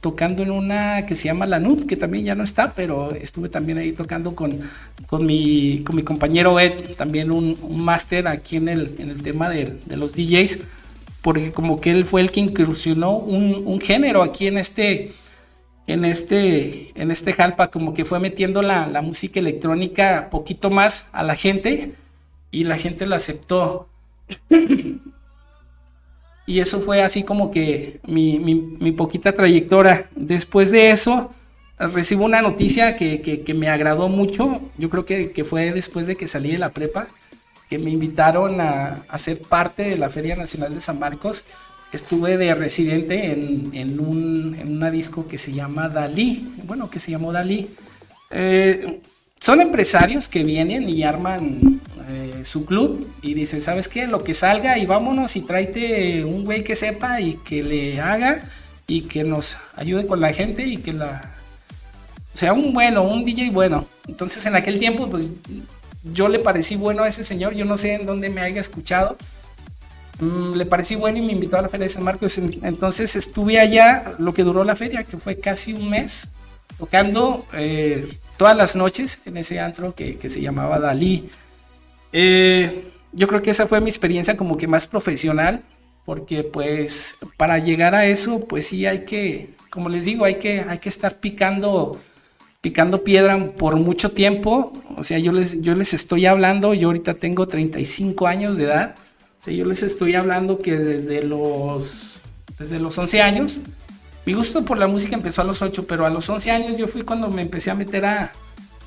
tocando 0.00 0.42
en 0.42 0.50
una 0.50 1.06
que 1.06 1.14
se 1.14 1.26
llama 1.26 1.46
La 1.46 1.60
Nud, 1.60 1.86
que 1.86 1.96
también 1.96 2.24
ya 2.24 2.34
no 2.34 2.42
está, 2.42 2.74
pero 2.74 3.14
estuve 3.14 3.48
también 3.48 3.78
ahí 3.78 3.92
tocando 3.92 4.34
con, 4.34 4.58
con, 5.06 5.24
mi, 5.24 5.84
con 5.84 5.94
mi 5.94 6.02
compañero 6.02 6.58
Ed, 6.58 6.96
también 6.96 7.30
un, 7.30 7.56
máster 7.80 8.26
aquí 8.26 8.56
en 8.56 8.68
el, 8.68 8.96
en 8.98 9.10
el 9.10 9.22
tema 9.22 9.48
de, 9.48 9.78
los 9.96 10.14
DJs, 10.14 10.58
porque 11.22 11.52
como 11.52 11.80
que 11.80 11.92
él 11.92 12.06
fue 12.06 12.22
el 12.22 12.32
que 12.32 12.40
incursionó 12.40 13.16
un, 13.16 13.62
un 13.64 13.80
género 13.80 14.24
aquí 14.24 14.48
en 14.48 14.58
este, 14.58 15.12
en 15.88 16.04
este, 16.04 17.00
en 17.00 17.10
este 17.10 17.32
Jalpa, 17.32 17.70
como 17.70 17.94
que 17.94 18.04
fue 18.04 18.20
metiendo 18.20 18.62
la, 18.62 19.00
música 19.00 19.40
electrónica 19.40 20.28
poquito 20.30 20.70
más 20.70 21.08
a 21.12 21.22
la 21.22 21.34
gente 21.34 21.94
y 22.50 22.64
la 22.64 22.76
gente 22.76 23.06
la 23.06 23.16
aceptó. 23.16 23.88
y 26.48 26.60
eso 26.60 26.80
fue 26.80 27.02
así 27.02 27.24
como 27.24 27.50
que 27.50 28.00
mi, 28.06 28.92
poquita 28.92 29.32
trayectoria. 29.32 30.08
Después 30.16 30.70
de 30.70 30.90
eso, 30.90 31.30
recibo 31.78 32.24
una 32.24 32.40
noticia 32.40 32.96
que, 32.96 33.54
me 33.54 33.68
agradó 33.68 34.08
mucho. 34.08 34.62
Yo 34.78 34.88
creo 34.88 35.04
que, 35.04 35.44
fue 35.44 35.72
después 35.72 36.06
de 36.06 36.16
que 36.16 36.26
salí 36.26 36.52
de 36.52 36.56
la 36.56 36.70
prepa, 36.70 37.06
que 37.68 37.78
me 37.78 37.90
invitaron 37.90 38.62
a, 38.62 39.04
a 39.10 39.18
ser 39.18 39.42
parte 39.42 39.90
de 39.90 39.98
la 39.98 40.08
Feria 40.08 40.36
Nacional 40.36 40.72
de 40.72 40.80
San 40.80 40.98
Marcos 40.98 41.44
estuve 41.92 42.38
de 42.38 42.54
residente 42.54 43.32
en, 43.32 43.70
en, 43.74 44.00
un, 44.00 44.56
en, 44.58 44.72
una 44.72 44.90
disco 44.90 45.26
que 45.26 45.36
se 45.36 45.52
llama 45.52 45.90
Dalí, 45.90 46.54
bueno, 46.64 46.88
que 46.88 46.98
se 46.98 47.10
llamó 47.10 47.30
Dalí. 47.30 47.68
Eh, 48.30 49.00
son 49.38 49.60
empresarios 49.60 50.28
que 50.28 50.44
vienen 50.44 50.88
y 50.88 51.02
arman 51.02 51.80
su 52.44 52.64
club 52.64 53.10
y 53.22 53.34
dicen, 53.34 53.62
¿sabes 53.62 53.88
qué? 53.88 54.06
Lo 54.06 54.24
que 54.24 54.34
salga 54.34 54.78
y 54.78 54.86
vámonos 54.86 55.36
y 55.36 55.42
tráete 55.42 56.24
un 56.24 56.44
güey 56.44 56.64
que 56.64 56.76
sepa 56.76 57.20
y 57.20 57.34
que 57.44 57.62
le 57.62 58.00
haga 58.00 58.42
y 58.86 59.02
que 59.02 59.24
nos 59.24 59.56
ayude 59.76 60.06
con 60.06 60.20
la 60.20 60.32
gente 60.32 60.64
y 60.64 60.78
que 60.78 60.92
la... 60.92 61.34
Sea, 62.34 62.52
un 62.52 62.72
bueno, 62.72 63.02
un 63.02 63.24
DJ 63.24 63.50
bueno. 63.50 63.86
Entonces 64.06 64.44
en 64.46 64.54
aquel 64.54 64.78
tiempo, 64.78 65.08
pues 65.08 65.30
yo 66.04 66.28
le 66.28 66.38
parecí 66.38 66.76
bueno 66.76 67.02
a 67.02 67.08
ese 67.08 67.24
señor, 67.24 67.54
yo 67.54 67.64
no 67.64 67.76
sé 67.76 67.94
en 67.94 68.06
dónde 68.06 68.30
me 68.30 68.40
haya 68.40 68.60
escuchado 68.60 69.16
Mm, 70.20 70.54
le 70.54 70.66
parecí 70.66 70.96
bueno 70.96 71.18
y 71.18 71.22
me 71.22 71.32
invitó 71.32 71.58
a 71.58 71.62
la 71.62 71.68
Feria 71.68 71.84
de 71.84 71.90
San 71.90 72.02
Marcos. 72.02 72.38
Entonces 72.38 73.14
estuve 73.16 73.60
allá 73.60 74.14
lo 74.18 74.34
que 74.34 74.42
duró 74.42 74.64
la 74.64 74.76
feria, 74.76 75.04
que 75.04 75.18
fue 75.18 75.38
casi 75.38 75.72
un 75.72 75.90
mes, 75.90 76.30
tocando 76.76 77.46
eh, 77.52 78.18
todas 78.36 78.56
las 78.56 78.74
noches 78.74 79.20
en 79.26 79.36
ese 79.36 79.60
antro 79.60 79.94
que, 79.94 80.18
se 80.28 80.40
llamaba 80.40 80.78
Dalí. 80.78 81.28
Eh, 82.12 82.92
yo 83.12 83.26
creo 83.26 83.42
que 83.42 83.50
esa 83.50 83.66
fue 83.66 83.80
mi 83.80 83.88
experiencia 83.88 84.36
como 84.36 84.56
que 84.56 84.66
más 84.66 84.86
profesional, 84.86 85.62
porque 86.04 86.44
pues 86.44 87.16
para 87.36 87.58
llegar 87.58 87.94
a 87.94 88.06
eso, 88.06 88.40
pues 88.40 88.66
sí 88.66 88.86
hay 88.86 89.04
que, 89.04 89.54
como 89.70 89.88
les 89.88 90.04
digo, 90.04 90.24
hay 90.24 90.36
que, 90.36 90.60
hay 90.60 90.78
que 90.78 90.88
estar 90.88 91.16
picando 91.20 91.98
picando 92.60 93.04
piedra 93.04 93.52
por 93.52 93.76
mucho 93.76 94.10
tiempo. 94.10 94.72
O 94.96 95.02
sea, 95.02 95.18
yo 95.18 95.32
les, 95.32 95.60
yo 95.62 95.74
les 95.74 95.94
estoy 95.94 96.26
hablando, 96.26 96.74
yo 96.74 96.88
ahorita 96.88 97.14
tengo 97.14 97.46
35 97.46 98.26
años 98.26 98.58
de 98.58 98.64
edad 98.64 98.96
Sí, 99.38 99.56
yo 99.56 99.64
les 99.64 99.84
estoy 99.84 100.16
hablando 100.16 100.58
que 100.58 100.76
desde 100.76 101.22
los, 101.22 102.20
desde 102.58 102.80
los 102.80 102.98
11 102.98 103.22
años, 103.22 103.60
mi 104.26 104.32
gusto 104.32 104.64
por 104.64 104.78
la 104.78 104.88
música 104.88 105.14
empezó 105.14 105.42
a 105.42 105.44
los 105.44 105.62
8, 105.62 105.86
pero 105.86 106.04
a 106.04 106.10
los 106.10 106.28
11 106.28 106.50
años 106.50 106.76
yo 106.76 106.88
fui 106.88 107.02
cuando 107.02 107.28
me 107.28 107.42
empecé 107.42 107.70
a 107.70 107.76
meter 107.76 108.04
a, 108.04 108.32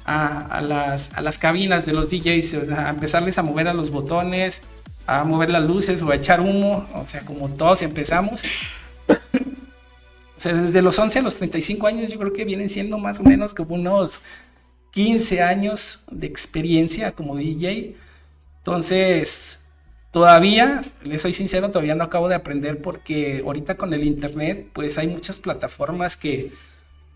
a, 0.05 0.61
las, 0.61 1.13
a 1.13 1.21
las 1.21 1.37
cabinas 1.37 1.85
de 1.85 1.93
los 1.93 2.09
DJs, 2.09 2.69
a 2.71 2.89
empezarles 2.89 3.37
a 3.37 3.43
mover 3.43 3.67
a 3.67 3.73
los 3.73 3.91
botones, 3.91 4.63
a 5.07 5.23
mover 5.23 5.49
las 5.49 5.63
luces 5.63 6.01
o 6.01 6.11
a 6.11 6.15
echar 6.15 6.41
humo, 6.41 6.87
o 6.93 7.05
sea, 7.05 7.21
como 7.21 7.49
todos 7.49 7.81
empezamos. 7.81 8.43
o 9.07 10.39
sea, 10.39 10.53
desde 10.53 10.81
los 10.81 10.97
11 10.97 11.19
a 11.19 11.21
los 11.21 11.37
35 11.37 11.87
años 11.87 12.11
yo 12.11 12.19
creo 12.19 12.33
que 12.33 12.45
vienen 12.45 12.69
siendo 12.69 12.97
más 12.97 13.19
o 13.19 13.23
menos 13.23 13.53
como 13.53 13.75
unos 13.75 14.21
15 14.91 15.41
años 15.41 16.03
de 16.09 16.27
experiencia 16.27 17.13
como 17.13 17.35
DJ. 17.35 17.95
Entonces, 18.57 19.61
Todavía, 20.11 20.83
le 21.03 21.17
soy 21.17 21.31
sincero, 21.31 21.71
todavía 21.71 21.95
no 21.95 22.03
acabo 22.03 22.27
de 22.27 22.35
aprender 22.35 22.81
porque 22.81 23.41
ahorita 23.45 23.77
con 23.77 23.93
el 23.93 24.03
internet, 24.03 24.67
pues 24.73 24.97
hay 24.97 25.07
muchas 25.07 25.39
plataformas 25.39 26.17
que, 26.17 26.51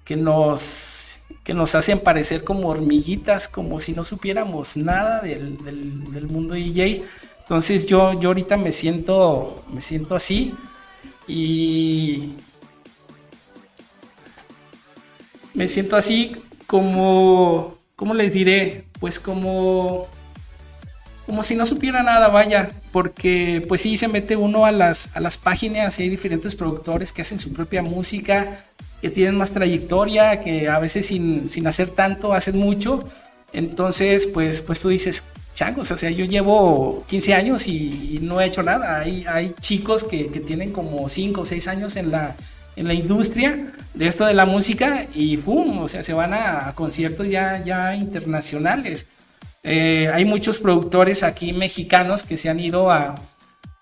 que, 0.05 0.15
nos, 0.15 1.19
que 1.45 1.53
nos 1.53 1.75
hacen 1.75 1.99
parecer 1.99 2.43
como 2.43 2.69
hormiguitas, 2.69 3.47
como 3.47 3.79
si 3.79 3.93
no 3.93 4.03
supiéramos 4.03 4.75
nada 4.75 5.21
del, 5.21 5.57
del, 5.63 6.27
mundo 6.27 6.55
DJ. 6.55 7.03
Entonces 7.39 7.85
yo, 7.85 8.19
yo 8.19 8.29
ahorita 8.29 8.57
me 8.57 8.71
siento, 8.71 9.63
me 9.71 9.79
siento 9.79 10.15
así 10.15 10.53
y 11.27 12.33
me 15.53 15.67
siento 15.67 15.95
así 15.95 16.35
como, 16.65 17.77
¿cómo 17.95 18.15
les 18.15 18.33
diré? 18.33 18.85
Pues 18.99 19.19
como 19.19 20.07
como 21.27 21.41
si 21.41 21.55
no 21.55 21.65
supiera 21.65 22.03
nada, 22.03 22.27
vaya, 22.27 22.69
porque 22.91 23.65
pues 23.67 23.81
sí 23.81 23.97
se 23.97 24.07
mete 24.07 24.35
uno 24.35 24.65
a 24.65 24.71
las, 24.71 25.15
a 25.15 25.19
las 25.19 25.37
páginas 25.39 25.99
y 25.99 26.03
hay 26.03 26.09
diferentes 26.09 26.53
productores 26.53 27.11
que 27.11 27.23
hacen 27.23 27.39
su 27.39 27.51
propia 27.51 27.81
música, 27.81 28.65
que 29.01 29.09
tienen 29.09 29.35
más 29.35 29.53
trayectoria, 29.53 30.41
que 30.41 30.69
a 30.69 30.79
veces 30.79 31.07
sin, 31.07 31.67
hacer 31.67 31.89
tanto 31.89 32.33
hacen 32.33 32.57
mucho. 32.57 33.03
Entonces, 33.53 34.27
pues, 34.27 34.61
pues 34.61 34.79
tú 34.81 34.89
dices, 34.89 35.23
changos, 35.53 35.91
o 35.91 35.97
sea, 35.97 36.09
yo 36.09 36.25
llevo 36.25 37.03
15 37.07 37.33
años 37.33 37.67
y, 37.67 38.19
no 38.21 38.41
he 38.41 38.45
hecho 38.45 38.63
nada. 38.63 38.99
Hay, 38.99 39.25
hay 39.27 39.53
chicos 39.59 40.03
que, 40.03 40.25
tienen 40.25 40.71
como 40.71 41.07
5 41.07 41.41
o 41.41 41.45
6 41.45 41.67
años 41.67 41.95
en 41.95 42.11
la, 42.11 42.35
en 42.75 42.87
la 42.87 42.93
industria 42.93 43.73
de 43.93 44.07
esto 44.07 44.25
de 44.25 44.33
la 44.33 44.45
música 44.45 45.05
y 45.13 45.37
¡fum! 45.37 45.79
O 45.79 45.87
sea, 45.87 46.03
se 46.03 46.13
van 46.13 46.33
a, 46.33 46.67
a 46.67 46.75
conciertos 46.75 47.29
ya, 47.29 47.63
ya 47.63 47.95
internacionales. 47.95 49.07
Eh, 49.67 50.11
hay 50.13 50.25
muchos 50.25 50.59
productores 50.59 51.23
aquí 51.23 51.51
mexicanos 51.51 52.23
que 52.23 52.37
se 52.37 52.49
han 52.49 52.59
ido 52.59 52.91
a, 52.91 53.15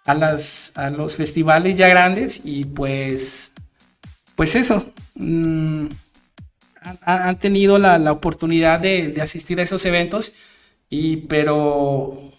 a, 0.05 0.13
las, 0.13 0.71
a 0.75 0.89
los 0.89 1.17
festivales 1.17 1.77
ya 1.77 1.89
grandes 1.89 2.39
y 2.45 2.63
pues, 2.63 3.51
pues 4.35 4.55
eso, 4.55 4.92
mm, 5.15 5.87
han, 7.01 7.39
tenido 7.39 7.77
la, 7.77 8.11
oportunidad 8.11 8.79
de, 8.79 9.09
de, 9.09 9.21
asistir 9.21 9.59
a 9.59 9.63
esos 9.63 9.85
eventos 9.85 10.33
y 10.89 11.17
pero, 11.17 12.31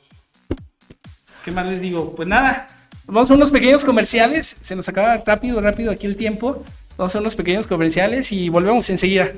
¿qué 1.45 1.51
más 1.51 1.67
les 1.67 1.81
digo? 1.81 2.15
Pues 2.15 2.29
nada, 2.29 2.69
vamos 3.07 3.31
a 3.31 3.35
unos 3.35 3.51
pequeños 3.51 3.85
comerciales, 3.85 4.57
se 4.61 4.77
nos 4.77 4.89
acaba 4.89 5.17
rápido, 5.19 5.61
rápido 5.61 5.91
aquí 5.91 6.07
el 6.07 6.17
tiempo, 6.17 6.63
vamos 6.97 7.17
a 7.17 7.21
unos 7.21 7.37
pequeños 7.37 7.67
comerciales 7.67 8.31
y 8.33 8.49
volvemos 8.49 8.89
enseguida. 8.91 9.33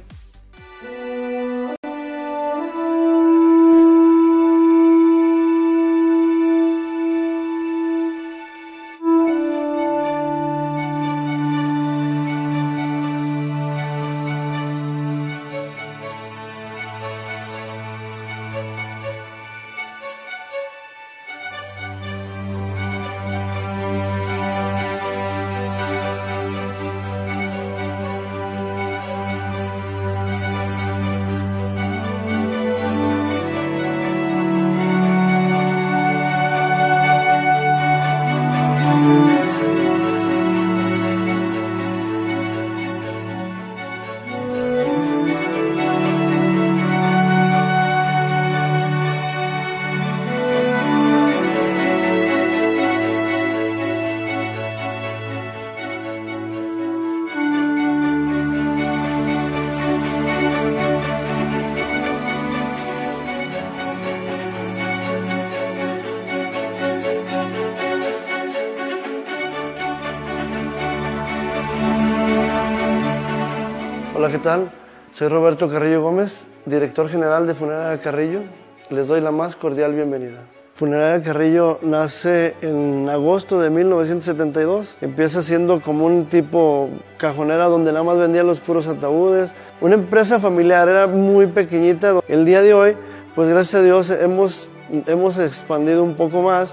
Tal? 74.46 74.70
Soy 75.10 75.26
Roberto 75.26 75.68
Carrillo 75.68 76.02
Gómez, 76.02 76.46
director 76.66 77.08
general 77.08 77.48
de 77.48 77.54
Funeraria 77.54 78.00
Carrillo. 78.00 78.42
Les 78.90 79.08
doy 79.08 79.20
la 79.20 79.32
más 79.32 79.56
cordial 79.56 79.92
bienvenida. 79.92 80.44
Funeraria 80.72 81.20
Carrillo 81.20 81.80
nace 81.82 82.54
en 82.60 83.08
agosto 83.08 83.58
de 83.60 83.70
1972. 83.70 84.98
Empieza 85.00 85.42
siendo 85.42 85.82
como 85.82 86.06
un 86.06 86.26
tipo 86.26 86.90
cajonera 87.16 87.64
donde 87.64 87.90
nada 87.90 88.04
más 88.04 88.18
vendía 88.18 88.44
los 88.44 88.60
puros 88.60 88.86
ataúdes. 88.86 89.52
Una 89.80 89.96
empresa 89.96 90.38
familiar, 90.38 90.88
era 90.88 91.08
muy 91.08 91.48
pequeñita. 91.48 92.20
El 92.28 92.44
día 92.44 92.62
de 92.62 92.72
hoy, 92.72 92.96
pues 93.34 93.48
gracias 93.48 93.80
a 93.80 93.82
Dios 93.82 94.10
hemos, 94.10 94.70
hemos 95.08 95.40
expandido 95.40 96.04
un 96.04 96.14
poco 96.14 96.42
más 96.42 96.72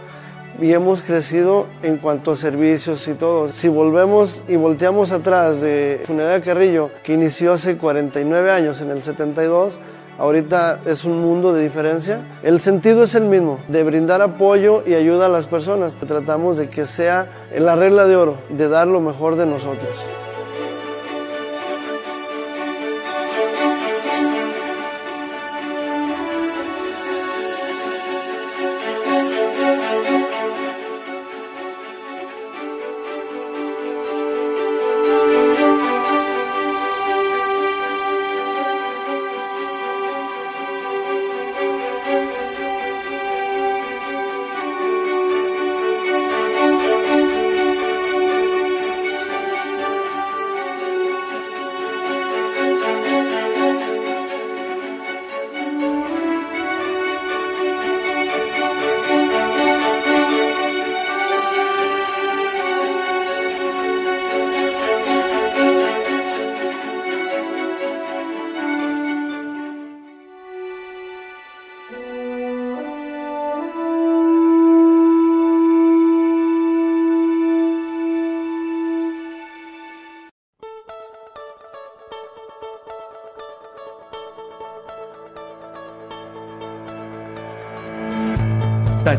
y 0.62 0.72
hemos 0.74 1.02
crecido 1.02 1.68
en 1.82 1.98
cuanto 1.98 2.32
a 2.32 2.38
servicios 2.38 3.08
y 3.08 3.14
todo. 3.14 3.52
Si 3.52 3.68
volvemos 3.68 4.44
y 4.48 4.56
volteamos 4.56 5.12
atrás 5.12 5.62
de 5.62 6.02
Funeraria 6.06 6.42
Carrillo, 6.42 6.92
que 7.04 7.14
inició 7.14 7.54
hace 7.54 7.78
49 7.78 8.52
años, 8.52 8.82
en 8.82 8.92
el 8.92 9.04
72, 9.04 9.80
ahorita 10.18 10.80
es 10.86 11.06
un 11.06 11.22
mundo 11.22 11.54
de 11.54 11.64
diferencia. 11.64 12.26
El 12.44 12.60
sentido 12.60 13.04
es 13.04 13.16
el 13.16 13.26
mismo, 13.26 13.60
de 13.68 13.84
brindar 13.84 14.22
apoyo 14.22 14.84
y 14.86 14.94
ayuda 14.94 15.26
a 15.26 15.30
las 15.30 15.48
personas. 15.48 15.96
Tratamos 15.96 16.58
de 16.58 16.70
que 16.70 16.86
sea 16.86 17.28
la 17.58 17.76
regla 17.76 18.06
de 18.06 18.16
oro, 18.16 18.38
de 18.50 18.70
dar 18.70 18.88
lo 18.88 19.02
mejor 19.02 19.36
de 19.36 19.46
nosotros. 19.46 20.23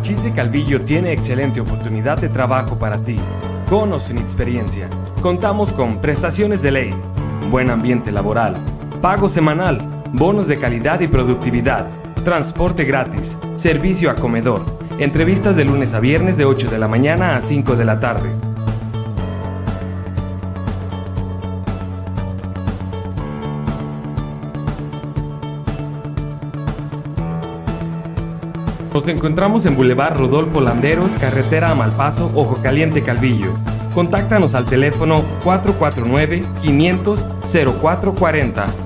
Tachis 0.05 0.23
de 0.23 0.35
Calvillo 0.35 0.83
tiene 0.83 1.14
excelente 1.14 1.62
oportunidad 1.62 2.19
de 2.19 2.29
trabajo 2.29 2.79
para 2.79 2.99
ti, 2.99 3.17
con 3.71 3.99
sin 4.03 4.19
experiencia. 4.19 4.90
Contamos 5.23 5.73
con 5.73 5.99
prestaciones 6.03 6.61
de 6.61 6.73
ley, 6.73 6.90
buen 7.51 7.71
ambiente 7.71 8.12
laboral, 8.12 8.55
pago 9.01 9.31
semanal, 9.31 9.81
bonos 10.12 10.47
de 10.47 10.59
calidad 10.59 11.01
y 11.01 11.09
productividad, 11.09 11.88
transporte 12.23 12.85
gratis, 12.85 13.38
servicio 13.57 14.11
a 14.11 14.14
comedor, 14.14 14.67
entrevistas 14.99 15.57
de 15.57 15.64
lunes 15.64 15.95
a 15.95 16.01
viernes 16.01 16.37
de 16.37 16.45
8 16.45 16.69
de 16.71 16.79
la 16.79 16.87
mañana 16.87 17.37
a 17.37 17.43
5 17.43 17.75
de 17.75 17.85
la 17.87 17.99
tarde. 17.99 18.43
Nos 28.94 29.09
encontramos 29.09 29.66
en 29.66 29.74
Boulevard 29.74 30.16
Rodolfo 30.16 30.61
Landeros, 30.61 31.11
carretera 31.16 31.68
a 31.68 31.74
Malpaso, 31.74 32.30
Ojo 32.33 32.62
Caliente, 32.62 33.02
Calvillo. 33.02 33.52
Contáctanos 33.92 34.54
al 34.54 34.66
teléfono 34.66 35.24
449 35.42 36.44
500 36.62 37.24
0440 37.83 38.84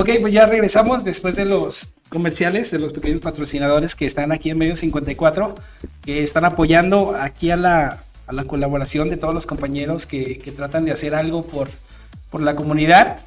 Ok, 0.00 0.10
pues 0.20 0.32
ya 0.32 0.46
regresamos 0.46 1.02
después 1.02 1.34
de 1.34 1.44
los 1.44 1.92
comerciales, 2.08 2.70
de 2.70 2.78
los 2.78 2.92
pequeños 2.92 3.20
patrocinadores 3.20 3.96
que 3.96 4.06
están 4.06 4.30
aquí 4.30 4.48
en 4.48 4.56
Medio 4.56 4.76
54, 4.76 5.56
que 6.04 6.22
están 6.22 6.44
apoyando 6.44 7.16
aquí 7.20 7.50
a 7.50 7.56
la, 7.56 8.04
a 8.28 8.32
la 8.32 8.44
colaboración 8.44 9.10
de 9.10 9.16
todos 9.16 9.34
los 9.34 9.44
compañeros 9.44 10.06
que, 10.06 10.38
que 10.38 10.52
tratan 10.52 10.84
de 10.84 10.92
hacer 10.92 11.16
algo 11.16 11.42
por, 11.42 11.68
por 12.30 12.42
la 12.42 12.54
comunidad. 12.54 13.22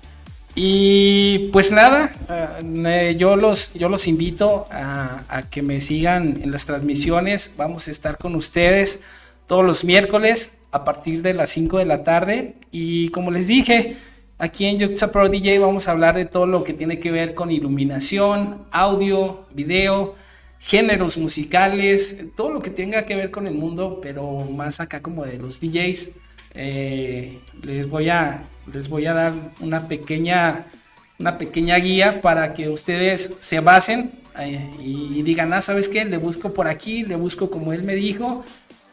Y 0.55 1.49
pues 1.51 1.73
nada, 1.73 2.13
uh, 2.29 3.17
yo, 3.17 3.35
los, 3.35 3.73
yo 3.73 3.89
los 3.89 4.07
invito 4.07 4.67
a, 4.71 5.23
a, 5.27 5.41
que 5.49 5.61
me 5.61 5.81
sigan 5.81 6.39
en 6.41 6.53
las 6.53 6.65
transmisiones. 6.65 7.51
Vamos 7.57 7.89
a 7.89 7.91
estar 7.91 8.17
con 8.17 8.33
ustedes 8.33 9.01
todos 9.45 9.65
los 9.65 9.83
miércoles 9.83 10.53
a 10.71 10.85
partir 10.85 11.21
de 11.21 11.33
las 11.33 11.49
5 11.49 11.79
de 11.79 11.85
la 11.85 12.05
tarde. 12.05 12.55
Y 12.71 13.09
como 13.09 13.29
les 13.29 13.47
dije, 13.47 13.97
Aquí 14.41 14.65
en 14.65 14.79
Yuxa 14.79 15.11
Pro 15.11 15.29
DJ 15.29 15.59
vamos 15.59 15.87
a 15.87 15.91
hablar 15.91 16.15
de 16.15 16.25
todo 16.25 16.47
lo 16.47 16.63
que 16.63 16.73
tiene 16.73 16.99
que 16.99 17.11
ver 17.11 17.35
con 17.35 17.51
iluminación, 17.51 18.65
audio, 18.71 19.45
video, 19.53 20.15
géneros 20.59 21.15
musicales, 21.19 22.25
todo 22.35 22.49
lo 22.49 22.59
que 22.59 22.71
tenga 22.71 23.05
que 23.05 23.15
ver 23.15 23.29
con 23.29 23.45
el 23.45 23.53
mundo, 23.53 23.99
pero 24.01 24.45
más 24.45 24.79
acá 24.79 24.99
como 24.99 25.25
de 25.25 25.37
los 25.37 25.61
DJs. 25.61 26.09
Eh, 26.55 27.37
les, 27.61 27.87
voy 27.87 28.09
a, 28.09 28.45
les 28.73 28.89
voy 28.89 29.05
a 29.05 29.13
dar 29.13 29.33
una 29.59 29.87
pequeña, 29.87 30.65
una 31.19 31.37
pequeña 31.37 31.75
guía 31.75 32.19
para 32.19 32.55
que 32.55 32.67
ustedes 32.67 33.33
se 33.37 33.59
basen 33.59 34.11
eh, 34.39 34.71
y 34.79 35.21
digan, 35.21 35.53
ah, 35.53 35.61
¿sabes 35.61 35.87
qué? 35.87 36.03
Le 36.03 36.17
busco 36.17 36.51
por 36.51 36.67
aquí, 36.67 37.03
le 37.03 37.15
busco 37.15 37.51
como 37.51 37.73
él 37.73 37.83
me 37.83 37.93
dijo. 37.93 38.43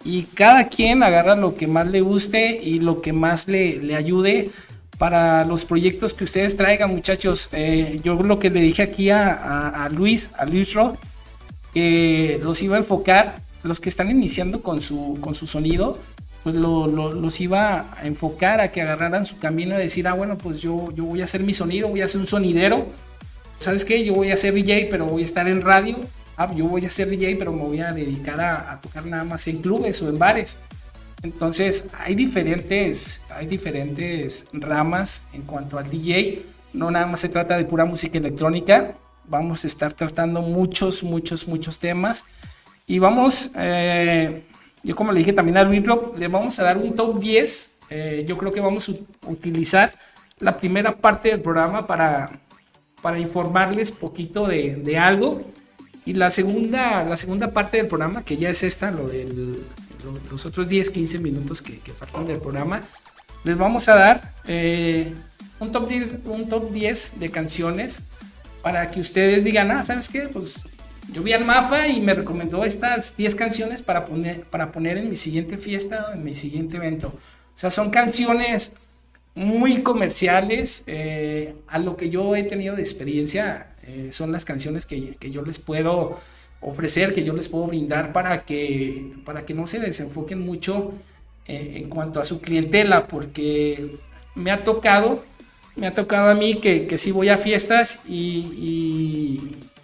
Y 0.04 0.24
cada 0.24 0.68
quien 0.68 1.02
agarra 1.02 1.36
lo 1.36 1.54
que 1.54 1.66
más 1.66 1.88
le 1.88 2.02
guste 2.02 2.60
y 2.62 2.80
lo 2.80 3.00
que 3.00 3.14
más 3.14 3.48
le, 3.48 3.78
le 3.78 3.96
ayude 3.96 4.50
para 4.98 5.44
los 5.44 5.64
proyectos 5.64 6.12
que 6.12 6.24
ustedes 6.24 6.56
traigan, 6.56 6.90
muchachos. 6.90 7.48
Eh, 7.52 8.00
yo 8.02 8.14
lo 8.14 8.38
que 8.38 8.50
le 8.50 8.60
dije 8.60 8.82
aquí 8.82 9.10
a, 9.10 9.88
Luis, 9.92 10.28
a 10.36 10.44
Luis 10.44 10.74
Ro, 10.74 10.96
que 11.72 12.40
los 12.42 12.60
iba 12.62 12.76
a 12.76 12.80
enfocar, 12.80 13.40
los 13.62 13.80
que 13.80 13.88
están 13.88 14.10
iniciando 14.10 14.60
con 14.60 14.80
su, 14.80 15.16
con 15.20 15.34
su 15.34 15.46
sonido, 15.46 15.98
pues 16.42 16.56
lo, 16.56 16.88
lo, 16.88 17.12
los 17.12 17.40
iba 17.40 17.86
a 17.96 18.06
enfocar 18.06 18.60
a 18.60 18.72
que 18.72 18.82
agarraran 18.82 19.24
su 19.24 19.38
camino 19.38 19.78
y 19.78 19.82
decir, 19.82 20.06
ah, 20.08 20.14
bueno, 20.14 20.36
pues 20.36 20.60
yo, 20.60 20.90
yo 20.92 21.04
voy 21.04 21.20
a 21.20 21.24
hacer 21.24 21.42
mi 21.42 21.52
sonido, 21.52 21.88
voy 21.88 22.00
a 22.00 22.08
ser 22.08 22.20
un 22.20 22.26
sonidero. 22.26 22.86
¿Sabes 23.60 23.84
qué? 23.84 24.04
Yo 24.04 24.14
voy 24.14 24.30
a 24.30 24.36
ser 24.36 24.54
DJ, 24.54 24.88
pero 24.90 25.06
voy 25.06 25.22
a 25.22 25.24
estar 25.24 25.48
en 25.48 25.62
radio. 25.62 25.96
Ah, 26.36 26.52
yo 26.54 26.66
voy 26.66 26.84
a 26.86 26.90
ser 26.90 27.08
DJ, 27.08 27.36
pero 27.36 27.52
me 27.52 27.62
voy 27.62 27.80
a 27.80 27.92
dedicar 27.92 28.40
a, 28.40 28.72
a 28.72 28.80
tocar 28.80 29.06
nada 29.06 29.24
más 29.24 29.46
en 29.48 29.58
clubes 29.58 30.00
o 30.02 30.08
en 30.08 30.18
bares. 30.18 30.58
Entonces, 31.22 31.86
hay 31.98 32.14
diferentes, 32.14 33.22
hay 33.30 33.46
diferentes 33.46 34.46
ramas 34.52 35.24
en 35.32 35.42
cuanto 35.42 35.78
al 35.78 35.90
DJ. 35.90 36.42
No 36.72 36.90
nada 36.90 37.06
más 37.06 37.20
se 37.20 37.28
trata 37.28 37.56
de 37.56 37.64
pura 37.64 37.84
música 37.84 38.18
electrónica. 38.18 38.94
Vamos 39.24 39.64
a 39.64 39.66
estar 39.66 39.92
tratando 39.92 40.42
muchos, 40.42 41.02
muchos, 41.02 41.48
muchos 41.48 41.78
temas. 41.78 42.24
Y 42.86 42.98
vamos, 43.00 43.50
eh, 43.56 44.44
yo 44.82 44.94
como 44.94 45.12
le 45.12 45.18
dije 45.18 45.32
también 45.32 45.58
a 45.58 45.64
Luis 45.64 45.84
Rob, 45.84 46.16
le 46.16 46.28
vamos 46.28 46.58
a 46.60 46.64
dar 46.64 46.78
un 46.78 46.94
top 46.94 47.18
10. 47.18 47.78
Eh, 47.90 48.24
yo 48.26 48.36
creo 48.36 48.52
que 48.52 48.60
vamos 48.60 48.88
a 48.88 48.92
utilizar 49.28 49.92
la 50.38 50.56
primera 50.56 50.96
parte 50.96 51.30
del 51.30 51.40
programa 51.40 51.86
para, 51.86 52.40
para 53.02 53.18
informarles 53.18 53.90
poquito 53.90 54.46
de, 54.46 54.76
de 54.76 54.98
algo. 54.98 55.42
Y 56.04 56.14
la 56.14 56.30
segunda, 56.30 57.04
la 57.04 57.16
segunda 57.16 57.50
parte 57.50 57.76
del 57.76 57.88
programa, 57.88 58.24
que 58.24 58.36
ya 58.36 58.50
es 58.50 58.62
esta, 58.62 58.90
lo 58.90 59.08
del 59.08 59.62
los 60.30 60.46
otros 60.46 60.68
10, 60.68 60.90
15 60.90 61.18
minutos 61.18 61.62
que, 61.62 61.78
faltan 61.92 62.26
del 62.26 62.38
programa, 62.38 62.82
les 63.44 63.56
vamos 63.56 63.88
a 63.88 63.94
dar 63.94 64.32
eh, 64.46 65.12
un, 65.60 65.72
top 65.72 65.88
10, 65.88 66.18
un 66.24 66.48
top 66.48 66.70
10 66.70 67.20
de 67.20 67.30
canciones 67.30 68.02
para 68.62 68.90
que 68.90 69.00
ustedes 69.00 69.44
digan, 69.44 69.70
ah, 69.70 69.82
¿sabes 69.82 70.08
qué? 70.08 70.22
Pues 70.22 70.64
yo 71.12 71.22
vi 71.22 71.32
al 71.32 71.44
Mafa 71.44 71.88
y 71.88 72.00
me 72.00 72.14
recomendó 72.14 72.64
estas 72.64 73.16
10 73.16 73.34
canciones 73.34 73.82
para 73.82 74.04
poner, 74.04 74.42
para 74.42 74.72
poner 74.72 74.98
en 74.98 75.08
mi 75.08 75.16
siguiente 75.16 75.56
fiesta 75.56 76.06
o 76.10 76.14
en 76.14 76.24
mi 76.24 76.34
siguiente 76.34 76.76
evento. 76.76 77.08
O 77.08 77.58
sea, 77.58 77.70
son 77.70 77.90
canciones 77.90 78.72
muy 79.34 79.82
comerciales. 79.82 80.84
Eh, 80.86 81.54
a 81.68 81.78
lo 81.78 81.96
que 81.96 82.10
yo 82.10 82.36
he 82.36 82.42
tenido 82.42 82.76
de 82.76 82.82
experiencia, 82.82 83.68
eh, 83.84 84.10
son 84.12 84.32
las 84.32 84.44
canciones 84.44 84.84
que, 84.84 85.16
que 85.16 85.30
yo 85.30 85.42
les 85.42 85.58
puedo 85.58 86.18
ofrecer, 86.60 87.12
que 87.12 87.24
yo 87.24 87.34
les 87.34 87.48
puedo 87.48 87.66
brindar 87.66 88.12
para 88.12 88.44
que, 88.44 89.12
para 89.24 89.44
que 89.44 89.54
no 89.54 89.66
se 89.66 89.80
desenfoquen 89.80 90.40
mucho 90.40 90.92
eh, 91.46 91.74
en 91.76 91.88
cuanto 91.88 92.20
a 92.20 92.24
su 92.24 92.40
clientela, 92.40 93.06
porque 93.06 93.96
me 94.34 94.50
ha 94.50 94.62
tocado, 94.62 95.24
me 95.76 95.86
ha 95.86 95.94
tocado 95.94 96.28
a 96.28 96.34
mí 96.34 96.56
que, 96.56 96.86
que 96.86 96.98
si 96.98 97.10
voy 97.10 97.28
a 97.28 97.38
fiestas 97.38 98.00
y, 98.06 99.40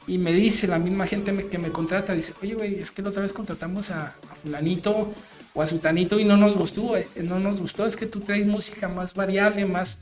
y, 0.06 0.18
me 0.18 0.32
dice 0.32 0.66
la 0.66 0.78
misma 0.78 1.06
gente 1.06 1.34
que 1.48 1.58
me 1.58 1.72
contrata, 1.72 2.12
dice, 2.12 2.34
oye, 2.42 2.54
güey, 2.54 2.80
es 2.80 2.90
que 2.90 3.02
la 3.02 3.08
otra 3.08 3.22
vez 3.22 3.32
contratamos 3.32 3.90
a, 3.90 4.14
fulanito 4.42 5.12
o 5.54 5.62
a 5.62 5.66
sutanito 5.66 6.18
y 6.18 6.24
no 6.24 6.37
nos 6.37 6.56
gustó, 6.56 6.96
eh, 6.96 7.08
no 7.22 7.40
nos 7.40 7.60
gustó, 7.60 7.87
es 7.87 7.96
que 7.96 8.06
tú 8.06 8.20
traes 8.20 8.46
música 8.46 8.88
más 8.88 9.14
variable, 9.14 9.64
más, 9.64 10.00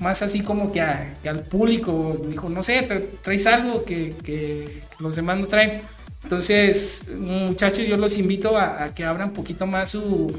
más 0.00 0.22
así 0.22 0.40
como 0.40 0.72
que, 0.72 0.80
al 0.80 1.44
público, 1.48 2.20
dijo, 2.28 2.48
no 2.48 2.62
sé, 2.62 2.82
traes 3.22 3.46
algo 3.46 3.84
que, 3.84 4.82
los 4.98 5.14
demás 5.14 5.38
no 5.38 5.46
traen. 5.46 5.82
Entonces, 6.26 7.04
muchachos, 7.20 7.86
yo 7.86 7.96
los 7.96 8.18
invito 8.18 8.58
a, 8.58 8.92
que 8.92 9.04
abran 9.04 9.28
un 9.28 9.34
poquito 9.34 9.64
más 9.64 9.90
su, 9.90 10.36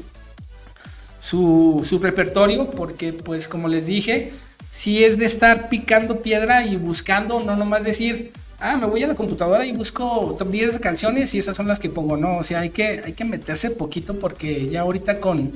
su, 1.18 1.98
repertorio, 2.02 2.68
porque 2.68 3.14
pues 3.14 3.48
como 3.48 3.68
les 3.68 3.86
dije, 3.86 4.30
si 4.70 5.02
es 5.02 5.16
de 5.16 5.24
estar 5.24 5.70
picando 5.70 6.20
piedra 6.20 6.66
y 6.66 6.76
buscando, 6.76 7.40
no 7.40 7.56
nomás 7.56 7.84
decir, 7.84 8.32
ah, 8.60 8.76
me 8.76 8.84
voy 8.84 9.02
a 9.02 9.06
la 9.06 9.14
computadora 9.14 9.64
y 9.64 9.72
busco 9.72 10.36
top 10.38 10.50
10 10.50 10.74
de 10.74 10.80
canciones 10.80 11.32
y 11.32 11.38
esas 11.38 11.56
son 11.56 11.66
las 11.66 11.80
que 11.80 11.88
pongo. 11.88 12.18
No, 12.18 12.36
o 12.36 12.42
sea, 12.42 12.60
hay 12.60 12.68
que, 12.68 13.00
hay 13.02 13.14
que 13.14 13.24
meterse 13.24 13.70
poquito 13.70 14.18
porque 14.18 14.68
ya 14.68 14.82
ahorita 14.82 15.20
con, 15.20 15.52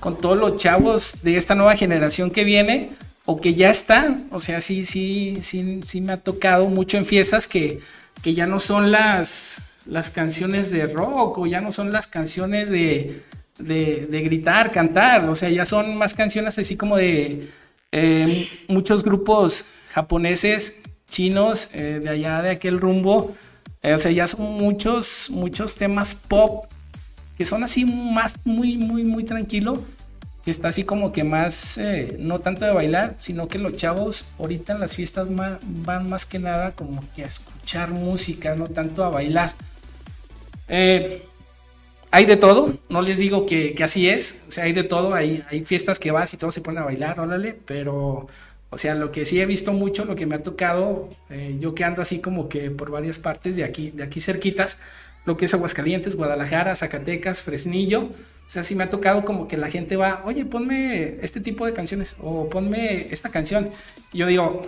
con 0.00 0.18
todos 0.18 0.38
los 0.38 0.56
chavos 0.56 1.18
de 1.22 1.36
esta 1.36 1.54
nueva 1.54 1.76
generación 1.76 2.30
que 2.30 2.44
viene 2.44 2.92
o 3.26 3.40
que 3.40 3.54
ya 3.54 3.70
está, 3.70 4.18
o 4.30 4.40
sea, 4.40 4.60
sí, 4.60 4.84
sí, 4.84 5.38
sí, 5.42 5.80
sí 5.82 6.00
me 6.00 6.14
ha 6.14 6.16
tocado 6.16 6.66
mucho 6.66 6.96
en 6.96 7.04
fiestas 7.04 7.46
que 7.46 7.80
que 8.22 8.34
ya 8.34 8.46
no 8.46 8.58
son 8.58 8.90
las, 8.90 9.62
las 9.86 10.10
canciones 10.10 10.70
de 10.70 10.86
rock 10.86 11.38
o 11.38 11.46
ya 11.46 11.60
no 11.60 11.72
son 11.72 11.92
las 11.92 12.06
canciones 12.06 12.70
de, 12.70 13.22
de, 13.58 14.22
gritar, 14.22 14.70
cantar, 14.70 15.28
o 15.28 15.34
sea, 15.34 15.48
ya 15.48 15.64
son 15.64 15.96
más 15.96 16.14
canciones 16.14 16.58
así 16.58 16.76
como 16.76 16.96
de 16.96 17.48
eh, 17.92 18.48
muchos 18.68 19.02
grupos 19.02 19.64
japoneses, 19.90 20.80
chinos, 21.08 21.68
eh, 21.72 22.00
de 22.02 22.08
allá 22.08 22.42
de 22.42 22.50
aquel 22.50 22.78
rumbo, 22.78 23.34
eh, 23.82 23.94
o 23.94 23.98
sea, 23.98 24.10
ya 24.10 24.26
son 24.26 24.54
muchos, 24.54 25.30
muchos 25.30 25.76
temas 25.76 26.14
pop 26.14 26.66
que 27.38 27.44
son 27.44 27.62
así 27.62 27.84
más, 27.84 28.36
muy, 28.44 28.76
muy, 28.78 29.04
muy 29.04 29.24
tranquilo 29.24 29.84
que 30.46 30.52
está 30.52 30.68
así 30.68 30.84
como 30.84 31.10
que 31.10 31.24
más, 31.24 31.76
eh, 31.76 32.18
no 32.20 32.38
tanto 32.38 32.64
de 32.64 32.70
bailar, 32.70 33.14
sino 33.16 33.48
que 33.48 33.58
los 33.58 33.74
chavos 33.74 34.26
ahorita 34.38 34.74
en 34.74 34.78
las 34.78 34.94
fiestas 34.94 35.26
van 35.28 36.08
más 36.08 36.24
que 36.24 36.38
nada 36.38 36.70
como 36.70 37.02
que 37.16 37.24
a 37.24 37.26
escuchar 37.26 37.90
música, 37.90 38.54
no 38.54 38.68
tanto 38.68 39.02
a 39.02 39.10
bailar. 39.10 39.54
Eh, 40.68 41.20
hay 42.12 42.26
de 42.26 42.36
todo, 42.36 42.78
no 42.88 43.02
les 43.02 43.18
digo 43.18 43.44
que, 43.44 43.74
así 43.82 44.08
es, 44.08 44.36
o 44.46 44.52
sea, 44.52 44.64
hay 44.64 44.72
de 44.72 44.84
todo, 44.84 45.14
hay, 45.14 45.42
hay 45.50 45.64
fiestas 45.64 45.98
que 45.98 46.12
vas 46.12 46.32
y 46.32 46.36
todos 46.36 46.54
se 46.54 46.60
ponen 46.60 46.80
a 46.80 46.84
bailar, 46.84 47.18
órale, 47.18 47.58
pero, 47.66 48.28
o 48.70 48.78
sea, 48.78 48.94
lo 48.94 49.10
que 49.10 49.24
sí 49.24 49.40
he 49.40 49.46
visto 49.46 49.72
mucho, 49.72 50.04
lo 50.04 50.14
que 50.14 50.26
me 50.26 50.36
ha 50.36 50.42
tocado, 50.44 51.10
eh, 51.28 51.56
yo 51.58 51.74
que 51.74 51.82
ando 51.82 52.02
así 52.02 52.20
como 52.20 52.48
que 52.48 52.70
por 52.70 52.92
varias 52.92 53.18
partes 53.18 53.56
de 53.56 53.64
aquí, 53.64 53.90
de 53.90 54.04
aquí 54.04 54.20
cerquitas, 54.20 54.78
lo 55.26 55.36
que 55.36 55.44
es 55.44 55.54
Aguascalientes, 55.54 56.14
Guadalajara, 56.14 56.74
Zacatecas, 56.74 57.42
Fresnillo. 57.42 58.04
O 58.04 58.48
sea, 58.48 58.62
si 58.62 58.76
me 58.76 58.84
ha 58.84 58.88
tocado 58.88 59.24
como 59.24 59.48
que 59.48 59.56
la 59.56 59.68
gente 59.68 59.96
va, 59.96 60.22
oye, 60.24 60.44
ponme 60.44 61.18
este 61.20 61.40
tipo 61.40 61.66
de 61.66 61.72
canciones 61.72 62.16
o 62.20 62.48
ponme 62.48 63.12
esta 63.12 63.28
canción. 63.28 63.68
Y 64.12 64.18
yo 64.18 64.26
digo, 64.28 64.62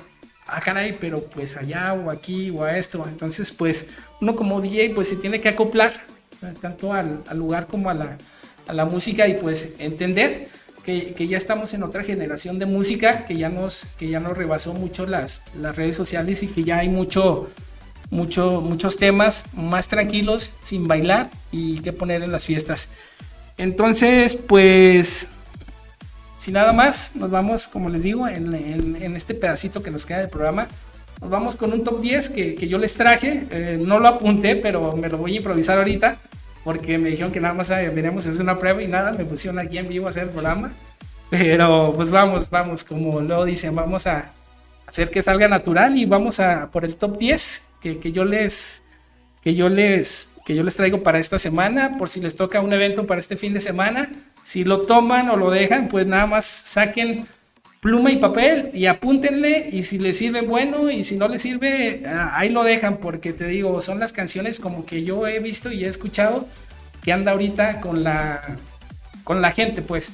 ah, 0.48 0.60
caray, 0.60 0.96
pero 1.00 1.22
pues 1.22 1.56
allá 1.56 1.94
o 1.94 2.10
aquí 2.10 2.50
o 2.50 2.64
a 2.64 2.76
esto. 2.76 3.04
Entonces, 3.06 3.52
pues 3.52 3.86
uno 4.20 4.34
como 4.34 4.60
DJ 4.60 4.90
pues 4.94 5.08
se 5.08 5.16
tiene 5.16 5.40
que 5.40 5.48
acoplar 5.48 5.92
tanto 6.60 6.92
al, 6.92 7.22
lugar 7.34 7.68
como 7.68 7.88
a 7.88 7.94
la, 7.94 8.18
a 8.66 8.72
la, 8.72 8.84
música 8.84 9.26
y 9.28 9.34
pues 9.34 9.74
entender 9.78 10.48
que, 10.84 11.12
que, 11.14 11.26
ya 11.26 11.36
estamos 11.36 11.74
en 11.74 11.82
otra 11.82 12.02
generación 12.02 12.58
de 12.58 12.66
música 12.66 13.24
que 13.24 13.36
ya 13.36 13.48
nos, 13.48 13.86
que 13.98 14.08
ya 14.08 14.20
nos 14.20 14.36
rebasó 14.36 14.72
mucho 14.72 15.04
las, 15.06 15.42
las 15.60 15.74
redes 15.74 15.96
sociales 15.96 16.42
y 16.42 16.48
que 16.48 16.62
ya 16.64 16.78
hay 16.78 16.88
mucho 16.88 17.50
mucho, 18.10 18.60
muchos 18.60 18.96
temas 18.96 19.46
más 19.52 19.88
tranquilos, 19.88 20.52
sin 20.62 20.88
bailar 20.88 21.30
y 21.52 21.80
que 21.80 21.92
poner 21.92 22.22
en 22.22 22.32
las 22.32 22.46
fiestas. 22.46 22.88
Entonces, 23.56 24.36
pues, 24.36 25.28
sin 26.38 26.54
nada 26.54 26.72
más, 26.72 27.16
nos 27.16 27.30
vamos, 27.30 27.66
como 27.66 27.88
les 27.88 28.02
digo, 28.04 28.28
en, 28.28 29.16
este 29.16 29.34
pedacito 29.34 29.82
que 29.82 29.90
nos 29.90 30.06
queda 30.06 30.18
del 30.18 30.28
programa. 30.28 30.68
Nos 31.20 31.30
vamos 31.30 31.56
con 31.56 31.72
un 31.72 31.82
top 31.82 32.00
10 32.00 32.30
que, 32.30 32.68
yo 32.68 32.78
les 32.78 32.94
traje. 32.94 33.46
Eh, 33.50 33.78
no 33.84 33.98
lo 33.98 34.08
apunté, 34.08 34.56
pero 34.56 34.96
me 34.96 35.08
lo 35.08 35.18
voy 35.18 35.34
a 35.34 35.36
improvisar 35.38 35.78
ahorita. 35.78 36.16
Porque 36.62 36.98
me 36.98 37.10
dijeron 37.10 37.32
que 37.32 37.40
nada 37.40 37.54
más 37.54 37.68
venimos 37.68 38.26
a 38.26 38.30
hacer 38.30 38.42
una 38.42 38.56
prueba 38.56 38.82
y 38.82 38.88
nada, 38.88 39.12
me 39.12 39.24
pusieron 39.24 39.58
aquí 39.58 39.78
en 39.78 39.88
vivo 39.88 40.06
a 40.06 40.10
hacer 40.10 40.24
el 40.24 40.28
programa. 40.30 40.72
Pero 41.30 41.92
pues 41.94 42.10
vamos, 42.10 42.50
vamos, 42.50 42.84
como 42.84 43.20
lo 43.20 43.44
dicen, 43.44 43.74
vamos 43.74 44.06
a 44.06 44.30
hacer 44.86 45.10
que 45.10 45.22
salga 45.22 45.48
natural 45.48 45.96
y 45.96 46.06
vamos 46.06 46.40
a 46.40 46.70
por 46.70 46.84
el 46.84 46.96
top 46.96 47.18
10 47.18 47.67
que, 47.80 48.12
yo 48.12 48.24
les 48.24 48.82
que 49.42 49.54
yo 49.54 49.68
les 49.68 50.30
que 50.44 50.54
yo 50.54 50.62
les 50.62 50.76
traigo 50.76 51.02
para 51.02 51.18
esta 51.18 51.38
semana, 51.38 51.98
por 51.98 52.08
si 52.08 52.20
les 52.20 52.34
toca 52.34 52.60
un 52.60 52.72
evento 52.72 53.06
para 53.06 53.18
este 53.18 53.36
fin 53.36 53.52
de 53.52 53.60
semana, 53.60 54.10
si 54.42 54.64
lo 54.64 54.82
toman 54.82 55.28
o 55.28 55.36
lo 55.36 55.50
dejan, 55.50 55.88
pues 55.88 56.06
nada 56.06 56.26
más 56.26 56.44
saquen 56.46 57.26
pluma 57.80 58.10
y 58.10 58.16
papel 58.16 58.70
y 58.72 58.86
apúntenle 58.86 59.68
y 59.70 59.82
si 59.82 59.98
les 59.98 60.18
sirve 60.18 60.40
bueno 60.42 60.90
y 60.90 61.02
si 61.02 61.16
no 61.16 61.28
les 61.28 61.42
sirve 61.42 62.02
ah, 62.06 62.32
ahí 62.34 62.48
lo 62.48 62.64
dejan 62.64 62.96
porque 62.96 63.32
te 63.32 63.46
digo 63.46 63.80
son 63.80 64.00
las 64.00 64.12
canciones 64.12 64.58
como 64.58 64.84
que 64.84 65.04
yo 65.04 65.28
he 65.28 65.38
visto 65.38 65.70
y 65.70 65.84
he 65.84 65.88
escuchado 65.88 66.48
que 67.02 67.12
anda 67.12 67.30
ahorita 67.30 67.80
con 67.80 68.02
la 68.02 68.56
con 69.24 69.42
la 69.42 69.50
gente 69.50 69.82
pues. 69.82 70.10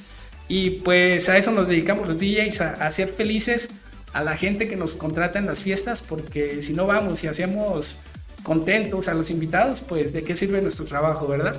Y 0.47 0.69
pues 0.81 1.27
a 1.29 1.37
eso 1.37 1.51
nos 1.51 1.67
dedicamos 1.67 2.07
los 2.07 2.19
DJs 2.19 2.61
a 2.61 2.91
ser 2.91 3.07
felices 3.07 3.69
a 4.15 4.23
la 4.23 4.37
gente 4.37 4.69
que 4.69 4.77
nos 4.77 4.95
contrata 4.95 5.39
en 5.39 5.45
las 5.45 5.61
fiestas, 5.61 6.01
porque 6.01 6.61
si 6.61 6.73
no 6.73 6.87
vamos 6.87 7.21
y 7.25 7.27
hacemos 7.27 7.97
contentos 8.43 9.09
a 9.09 9.13
los 9.13 9.29
invitados, 9.29 9.81
pues 9.81 10.13
de 10.13 10.23
qué 10.23 10.37
sirve 10.37 10.61
nuestro 10.61 10.85
trabajo, 10.85 11.27
¿verdad? 11.27 11.57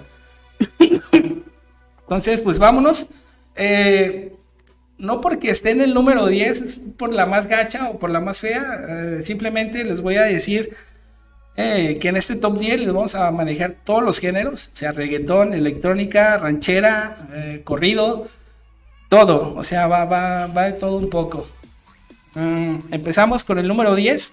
Entonces, 2.01 2.41
pues 2.41 2.59
vámonos. 2.59 3.09
Eh, 3.57 4.33
no 4.97 5.21
porque 5.21 5.51
esté 5.51 5.73
en 5.73 5.83
el 5.83 5.93
número 5.93 6.29
10 6.29 6.81
por 6.97 7.13
la 7.13 7.27
más 7.27 7.47
gacha 7.47 7.91
o 7.91 7.99
por 7.99 8.09
la 8.09 8.21
más 8.21 8.41
fea, 8.41 8.63
eh, 8.89 9.19
simplemente 9.21 9.85
les 9.85 10.01
voy 10.01 10.17
a 10.17 10.23
decir 10.23 10.75
eh, 11.57 11.99
que 12.01 12.09
en 12.09 12.17
este 12.17 12.37
top 12.37 12.59
10 12.59 12.81
les 12.81 12.89
vamos 12.89 13.15
a 13.17 13.31
manejar 13.33 13.73
todos 13.85 14.03
los 14.03 14.19
géneros, 14.19 14.71
sea 14.73 14.93
reggaetón, 14.93 15.53
electrónica, 15.53 16.39
ranchera, 16.39 17.19
corrido, 17.65 18.27
todo, 19.11 19.55
o 19.55 19.63
sea, 19.63 19.87
va, 19.89 20.07
va, 20.07 20.47
va 20.47 20.63
de 20.63 20.73
todo 20.73 20.97
un 20.97 21.11
poco. 21.11 21.47
Mm, 22.37 22.93
empezamos 22.93 23.43
con 23.43 23.59
el 23.59 23.67
número 23.67 23.95
10. 23.95 24.33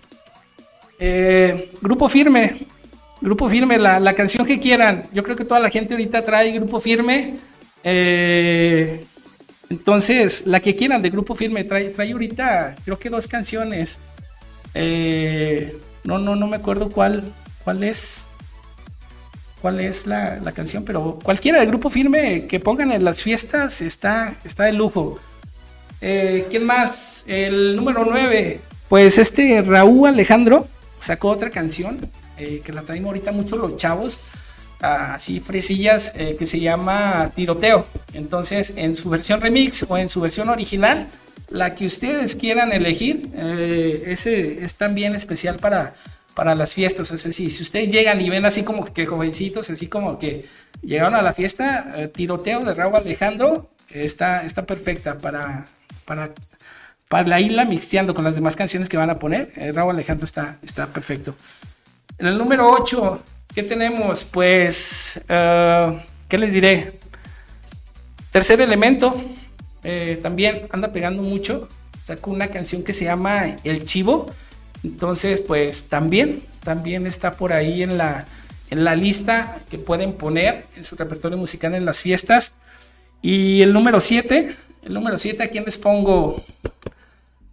Eh, 0.99 1.71
grupo 1.81 2.09
Firme. 2.09 2.67
Grupo 3.21 3.47
Firme, 3.47 3.79
la, 3.79 4.13
canción 4.13 4.45
que 4.45 4.59
quieran. 4.59 5.05
Yo 5.13 5.23
creo 5.23 5.37
que 5.37 5.45
toda 5.45 5.61
la 5.61 5.69
gente 5.69 5.93
ahorita 5.93 6.23
trae 6.23 6.51
Grupo 6.51 6.81
Firme. 6.81 7.35
Eh, 7.83 9.05
entonces, 9.69 10.45
la 10.45 10.59
que 10.59 10.75
quieran 10.75 11.01
de 11.01 11.09
Grupo 11.09 11.33
Firme. 11.33 11.63
Trae, 11.63 11.89
trae 11.89 12.11
ahorita, 12.11 12.75
creo 12.83 12.99
que 12.99 13.09
dos 13.09 13.29
canciones. 13.29 13.99
Eh, 14.73 15.77
no, 16.03 16.19
no, 16.19 16.35
no 16.35 16.47
me 16.47 16.57
acuerdo 16.57 16.89
cuál, 16.89 17.31
cuál 17.63 17.83
es. 17.83 18.25
cuál 19.61 19.79
es 19.79 20.05
la, 20.05 20.41
la, 20.41 20.51
canción, 20.51 20.83
pero 20.83 21.19
cualquiera 21.23 21.59
del 21.59 21.69
grupo 21.69 21.89
firme 21.89 22.47
que 22.47 22.59
pongan 22.59 22.91
en 22.91 23.05
las 23.05 23.23
fiestas 23.23 23.81
está, 23.81 24.35
está 24.43 24.65
de 24.65 24.73
lujo. 24.73 25.19
Eh, 26.05 26.47
¿Quién 26.49 26.65
más? 26.65 27.23
El 27.29 27.77
número 27.77 28.03
9. 28.03 28.59
Pues 28.89 29.17
este 29.17 29.61
Raúl 29.61 30.09
Alejandro 30.09 30.67
sacó 30.99 31.29
otra 31.29 31.49
canción 31.49 32.11
eh, 32.37 32.61
que 32.61 32.73
la 32.73 32.81
traen 32.81 33.05
ahorita 33.05 33.31
mucho 33.31 33.55
los 33.55 33.77
chavos, 33.77 34.19
así 34.81 35.39
fresillas, 35.39 36.11
eh, 36.17 36.35
que 36.37 36.45
se 36.45 36.59
llama 36.59 37.31
Tiroteo. 37.33 37.87
Entonces, 38.13 38.73
en 38.75 38.95
su 38.95 39.09
versión 39.09 39.39
remix 39.39 39.85
o 39.87 39.97
en 39.97 40.09
su 40.09 40.19
versión 40.19 40.49
original, 40.49 41.07
la 41.47 41.73
que 41.73 41.85
ustedes 41.85 42.35
quieran 42.35 42.73
elegir, 42.73 43.29
ese 44.05 44.61
es 44.61 44.75
también 44.75 45.15
especial 45.15 45.55
para, 45.55 45.93
para 46.33 46.53
las 46.53 46.73
fiestas. 46.73 47.11
Es 47.11 47.23
decir, 47.23 47.49
si 47.49 47.63
ustedes 47.63 47.89
llegan 47.89 48.19
y 48.19 48.29
ven 48.29 48.45
así 48.45 48.63
como 48.63 48.83
que 48.91 49.05
jovencitos, 49.05 49.69
así 49.69 49.87
como 49.87 50.19
que 50.19 50.43
llegaron 50.81 51.15
a 51.15 51.21
la 51.21 51.31
fiesta, 51.31 51.95
Tiroteo 52.13 52.59
de 52.65 52.73
Raúl 52.73 52.97
Alejandro 52.97 53.69
está, 53.89 54.43
está 54.43 54.65
perfecta 54.65 55.17
para, 55.17 55.65
para, 56.05 56.31
para 57.07 57.39
irla 57.39 57.65
mixteando 57.65 58.13
con 58.13 58.23
las 58.23 58.35
demás 58.35 58.55
canciones 58.55 58.89
que 58.89 58.97
van 58.97 59.09
a 59.09 59.19
poner. 59.19 59.51
Eh, 59.55 59.71
Raúl 59.71 59.95
Alejandro 59.95 60.25
está, 60.25 60.57
está 60.63 60.87
perfecto. 60.87 61.35
En 62.17 62.27
el 62.27 62.37
número 62.37 62.69
8, 62.71 63.23
¿qué 63.53 63.63
tenemos? 63.63 64.23
Pues, 64.23 65.19
uh, 65.23 65.97
¿qué 66.27 66.37
les 66.37 66.53
diré? 66.53 66.99
Tercer 68.31 68.61
elemento, 68.61 69.21
eh, 69.83 70.19
también 70.21 70.67
anda 70.71 70.91
pegando 70.91 71.21
mucho. 71.21 71.69
Sacó 72.03 72.31
una 72.31 72.47
canción 72.49 72.83
que 72.83 72.93
se 72.93 73.05
llama 73.05 73.57
El 73.63 73.85
Chivo. 73.85 74.27
Entonces, 74.83 75.41
pues 75.41 75.85
también, 75.85 76.41
también 76.63 77.07
está 77.07 77.33
por 77.33 77.53
ahí 77.53 77.83
en 77.83 77.97
la, 77.97 78.25
en 78.69 78.83
la 78.83 78.95
lista 78.95 79.59
que 79.69 79.77
pueden 79.77 80.13
poner 80.13 80.65
en 80.75 80.83
su 80.83 80.95
repertorio 80.95 81.37
musical 81.37 81.73
en 81.75 81.85
las 81.85 82.01
fiestas. 82.01 82.55
Y 83.21 83.61
el 83.61 83.71
número 83.71 83.99
7, 83.99 84.55
el 84.85 84.93
número 84.93 85.17
7, 85.17 85.43
¿a 85.43 85.47
quién 85.47 85.65
les 85.65 85.77
pongo? 85.77 86.43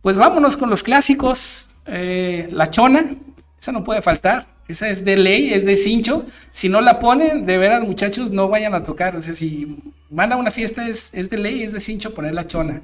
Pues 0.03 0.17
vámonos 0.17 0.57
con 0.57 0.71
los 0.71 0.83
clásicos. 0.83 1.69
Eh, 1.87 2.49
la 2.51 2.71
chona, 2.71 3.17
esa 3.61 3.73
no 3.73 3.85
puede 3.85 4.03
faltar. 4.03 4.47
Esa 4.69 4.89
es 4.89 5.05
de 5.05 5.17
ley, 5.17 5.53
es 5.53 5.65
de 5.65 5.75
cincho. 5.75 6.25
Si 6.51 6.69
no 6.69 6.81
la 6.81 7.01
ponen, 7.01 7.45
de 7.45 7.59
veras, 7.59 7.83
muchachos, 7.83 8.31
no 8.31 8.49
vayan 8.49 8.75
a 8.75 8.83
tocar. 8.83 9.17
O 9.17 9.21
sea, 9.21 9.35
si 9.35 9.77
van 10.09 10.33
a 10.33 10.37
una 10.37 10.51
fiesta, 10.51 10.89
es, 10.89 11.11
es 11.13 11.29
de 11.29 11.39
ley, 11.39 11.63
es 11.63 11.73
de 11.73 11.81
cincho 11.81 12.15
poner 12.15 12.35
la 12.35 12.47
chona. 12.47 12.83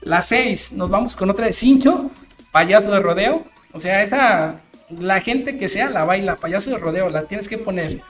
La 0.00 0.22
6, 0.22 0.72
nos 0.72 0.88
vamos 0.88 1.16
con 1.16 1.28
otra 1.28 1.46
de 1.46 1.52
cincho, 1.52 2.10
payaso 2.50 2.90
de 2.90 3.00
rodeo. 3.00 3.44
O 3.72 3.80
sea, 3.80 4.02
esa, 4.02 4.60
la 4.90 5.20
gente 5.20 5.58
que 5.58 5.68
sea 5.68 5.90
la 5.90 6.04
baila, 6.04 6.36
payaso 6.36 6.70
de 6.70 6.78
rodeo, 6.78 7.10
la 7.10 7.24
tienes 7.24 7.48
que 7.48 7.58
poner. 7.58 8.00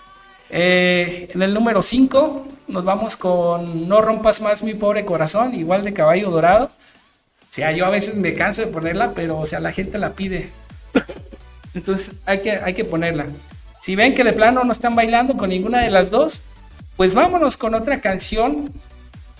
Eh, 0.51 1.29
en 1.33 1.43
el 1.43 1.53
número 1.53 1.83
5 1.83 2.49
nos 2.69 2.85
vamos 2.85 3.17
con 3.17 3.89
No 3.89 4.01
rompas 4.01 4.41
más 4.41 4.63
mi 4.63 4.75
pobre 4.75 5.05
corazón, 5.05 5.55
igual 5.55 5.85
de 5.85 5.93
caballo 5.93 6.31
dorado. 6.31 6.67
O 6.67 7.53
sea, 7.53 7.73
yo 7.73 7.87
a 7.87 7.91
veces 7.91 8.17
me 8.17 8.35
canso 8.35 8.63
de 8.63 8.69
ponerla, 8.69 9.13
pero 9.15 9.39
o 9.39 9.47
sea, 9.47 9.61
la 9.61 9.73
gente 9.73 9.99
la 9.99 10.13
pide. 10.13 10.51
Entonces 11.75 12.17
hay 12.27 12.41
que, 12.41 12.53
hay 12.53 12.75
que 12.75 12.85
ponerla. 12.85 13.27
Si 13.81 13.97
ven 13.97 14.15
que 14.15 14.25
de 14.25 14.33
plano 14.33 14.65
no 14.65 14.73
están 14.73 14.95
bailando 14.95 15.37
con 15.37 15.51
ninguna 15.51 15.81
de 15.81 15.91
las 15.91 16.11
dos, 16.11 16.43
pues 16.97 17.15
vámonos 17.15 17.57
con 17.57 17.75
otra 17.75 18.01
canción 18.01 18.73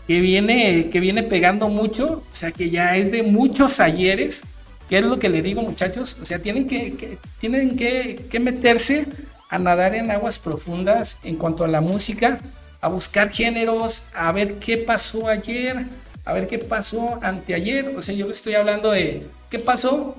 que 0.07 0.21
viene, 0.21 0.89
que 0.91 1.01
viene 1.01 1.23
pegando 1.23 1.69
mucho, 1.69 2.23
o 2.31 2.35
sea, 2.35 2.51
que 2.53 2.71
ya 2.71 2.97
es 2.97 3.11
de 3.11 3.23
muchos 3.23 3.81
ayeres. 3.81 4.43
¿Qué 4.89 4.99
es 4.99 5.05
lo 5.05 5.19
que 5.19 5.29
le 5.29 5.43
digo, 5.43 5.61
muchachos? 5.61 6.17
O 6.23 6.25
sea, 6.25 6.39
tienen 6.39 6.67
que, 6.67 7.19
tienen 7.39 7.77
que, 7.77 8.25
que 8.31 8.41
meterse 8.41 9.07
a 9.49 9.59
nadar 9.59 9.95
en 9.95 10.11
aguas 10.11 10.39
profundas 10.39 11.19
en 11.25 11.37
cuanto 11.37 11.65
a 11.65 11.69
la 11.69 11.81
música, 11.81 12.41
a 12.81 12.89
buscar 12.89 13.31
géneros, 13.31 14.09
a 14.15 14.31
ver 14.33 14.59
qué 14.59 14.77
pasó 14.77 15.29
ayer, 15.29 15.87
a 16.25 16.33
ver 16.33 16.47
qué 16.47 16.59
pasó 16.59 17.19
anteayer. 17.23 17.95
O 17.97 18.03
sea, 18.03 18.15
yo 18.15 18.27
le 18.27 18.33
estoy 18.33 18.55
hablando 18.55 18.91
de 18.91 19.27
qué 19.51 19.59
pasó 19.59 20.17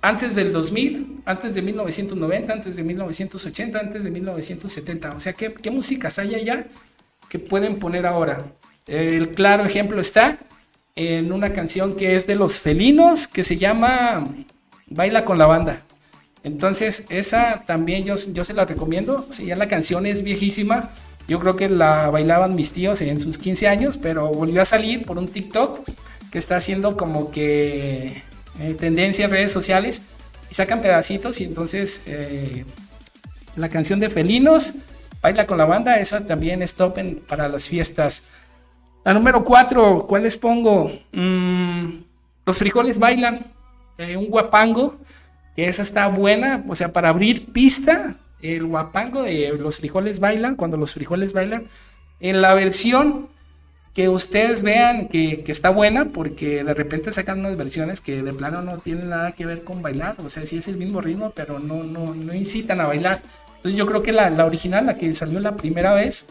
antes 0.00 0.34
del 0.34 0.52
2000, 0.52 1.22
antes 1.24 1.54
de 1.54 1.62
1990, 1.62 2.52
antes 2.52 2.76
de 2.76 2.82
1980, 2.82 3.78
antes 3.78 4.04
de 4.04 4.10
1970. 4.10 5.10
O 5.10 5.20
sea, 5.20 5.32
¿qué, 5.32 5.52
qué 5.52 5.70
músicas 5.70 6.18
hay 6.18 6.34
allá 6.34 6.66
que 7.28 7.38
pueden 7.38 7.78
poner 7.78 8.06
ahora? 8.06 8.44
El 8.86 9.30
claro 9.30 9.64
ejemplo 9.64 10.00
está 10.00 10.38
en 10.94 11.32
una 11.32 11.52
canción 11.52 11.96
que 11.96 12.14
es 12.14 12.26
de 12.26 12.36
los 12.36 12.60
felinos 12.60 13.26
que 13.26 13.42
se 13.42 13.56
llama 13.56 14.24
Baila 14.86 15.24
con 15.24 15.38
la 15.38 15.46
banda. 15.46 15.82
Entonces, 16.44 17.06
esa 17.08 17.64
también 17.66 18.04
yo, 18.04 18.14
yo 18.32 18.44
se 18.44 18.52
la 18.52 18.66
recomiendo. 18.66 19.26
Si 19.30 19.46
ya 19.46 19.56
la 19.56 19.66
canción 19.66 20.06
es 20.06 20.22
viejísima, 20.22 20.90
yo 21.26 21.40
creo 21.40 21.56
que 21.56 21.70
la 21.70 22.10
bailaban 22.10 22.54
mis 22.54 22.70
tíos 22.70 23.00
en 23.00 23.18
sus 23.18 23.38
15 23.38 23.66
años, 23.66 23.98
pero 24.00 24.28
volvió 24.28 24.60
a 24.60 24.66
salir 24.66 25.06
por 25.06 25.16
un 25.16 25.26
TikTok 25.26 25.80
que 26.30 26.38
está 26.38 26.56
haciendo 26.56 26.96
como 26.96 27.30
que 27.30 28.22
eh, 28.60 28.74
tendencia 28.78 29.24
en 29.24 29.30
redes 29.30 29.52
sociales 29.52 30.02
y 30.50 30.54
sacan 30.54 30.82
pedacitos 30.82 31.40
y 31.40 31.44
entonces 31.44 32.02
eh, 32.06 32.64
la 33.56 33.70
canción 33.70 33.98
de 33.98 34.10
Felinos, 34.10 34.74
Baila 35.22 35.46
con 35.46 35.56
la 35.56 35.64
banda, 35.64 35.98
esa 35.98 36.26
también 36.26 36.60
es 36.60 36.74
top 36.74 36.98
para 37.26 37.48
las 37.48 37.68
fiestas. 37.68 38.24
La 39.02 39.14
número 39.14 39.44
4, 39.44 40.06
¿cuál 40.06 40.24
les 40.24 40.36
pongo? 40.36 40.92
Mm, 41.12 42.02
los 42.44 42.58
frijoles 42.58 42.98
bailan, 42.98 43.50
eh, 43.96 44.16
un 44.16 44.26
guapango 44.26 44.98
que 45.54 45.66
esa 45.66 45.82
está 45.82 46.08
buena, 46.08 46.64
o 46.68 46.74
sea, 46.74 46.92
para 46.92 47.10
abrir 47.10 47.52
pista, 47.52 48.16
el 48.42 48.66
guapango 48.66 49.22
de 49.22 49.56
los 49.58 49.78
frijoles 49.78 50.20
bailan, 50.20 50.56
cuando 50.56 50.76
los 50.76 50.94
frijoles 50.94 51.32
bailan, 51.32 51.64
en 52.20 52.42
la 52.42 52.54
versión 52.54 53.28
que 53.94 54.08
ustedes 54.08 54.62
vean 54.62 55.08
que, 55.08 55.44
está 55.46 55.70
buena, 55.70 56.06
porque 56.06 56.64
de 56.64 56.74
repente 56.74 57.12
sacan 57.12 57.40
unas 57.40 57.56
versiones 57.56 58.00
que 58.00 58.22
de 58.22 58.32
plano 58.32 58.62
no 58.62 58.78
tienen 58.78 59.10
nada 59.10 59.32
que 59.32 59.46
ver 59.46 59.62
con 59.62 59.82
bailar, 59.82 60.16
o 60.18 60.28
sea, 60.28 60.44
sí 60.44 60.56
es 60.56 60.66
el 60.66 60.76
mismo 60.76 61.00
ritmo, 61.00 61.32
pero 61.34 61.60
no, 61.60 61.84
no, 61.84 62.14
no 62.14 62.34
incitan 62.34 62.80
a 62.80 62.86
bailar. 62.86 63.22
Entonces 63.56 63.78
yo 63.78 63.86
creo 63.86 64.02
que 64.02 64.12
la, 64.12 64.30
la 64.30 64.46
original, 64.46 64.86
la 64.86 64.98
que 64.98 65.14
salió 65.14 65.38
la 65.38 65.56
primera 65.56 65.94
vez, 65.94 66.26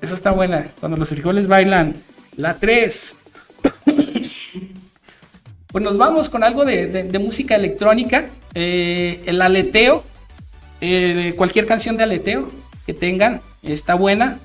esa 0.00 0.14
está 0.14 0.30
buena, 0.30 0.68
cuando 0.80 0.96
los 0.96 1.08
frijoles 1.08 1.48
bailan. 1.48 1.96
La 2.36 2.58
3, 2.58 3.16
pues 5.68 5.84
nos 5.84 5.96
vamos 5.96 6.28
con 6.28 6.44
algo 6.44 6.64
de, 6.64 7.18
música 7.20 7.56
electrónica. 7.56 8.26
Eh, 8.54 9.22
el 9.26 9.40
aleteo, 9.40 10.04
eh, 10.80 11.34
cualquier 11.36 11.66
canción 11.66 11.96
de 11.96 12.04
aleteo 12.04 12.50
que 12.86 12.94
tengan, 12.94 13.40
está 13.62 13.94
buena. 13.94 14.38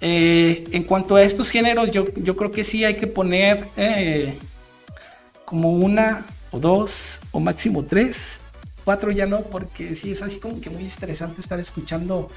Eh, 0.00 0.64
en 0.72 0.82
cuanto 0.82 1.16
a 1.16 1.22
estos 1.22 1.50
géneros, 1.50 1.90
yo, 1.90 2.04
yo, 2.16 2.36
creo 2.36 2.50
que 2.50 2.62
sí 2.62 2.84
hay 2.84 2.96
que 2.96 3.06
poner 3.06 3.68
como 5.44 5.72
una 5.72 6.26
o 6.50 6.58
dos 6.58 7.20
o 7.30 7.40
máximo 7.40 7.84
tres. 7.84 8.40
Cuatro 8.84 9.10
ya 9.10 9.24
no, 9.24 9.40
porque 9.40 9.94
sí 9.94 10.10
es 10.10 10.20
así 10.20 10.38
como 10.38 10.60
que 10.60 10.68
muy 10.68 10.82
interesante 10.82 11.40
estar 11.40 11.58
escuchando 11.58 12.28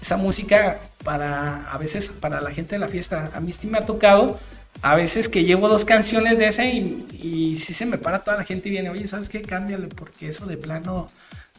esa 0.00 0.16
música 0.16 0.78
para 1.02 1.68
a 1.72 1.78
veces 1.78 2.12
para 2.20 2.40
la 2.40 2.52
gente 2.52 2.76
de 2.76 2.78
la 2.78 2.88
fiesta. 2.88 3.32
A 3.34 3.40
mí 3.40 3.52
sí 3.52 3.66
me 3.66 3.78
ha 3.78 3.86
tocado 3.86 4.38
a 4.82 4.94
veces 4.94 5.28
que 5.28 5.44
llevo 5.44 5.68
dos 5.68 5.84
canciones 5.84 6.38
de 6.38 6.48
ese 6.48 6.68
y, 6.68 7.56
si 7.56 7.74
se 7.74 7.86
me 7.86 7.98
para 7.98 8.20
toda 8.20 8.36
la 8.36 8.44
gente 8.44 8.68
y 8.68 8.72
viene, 8.72 8.90
oye, 8.90 9.08
¿sabes 9.08 9.28
qué? 9.28 9.42
Cámbiale 9.42 9.88
porque 9.88 10.28
eso 10.28 10.46
de 10.46 10.56
plano, 10.56 11.10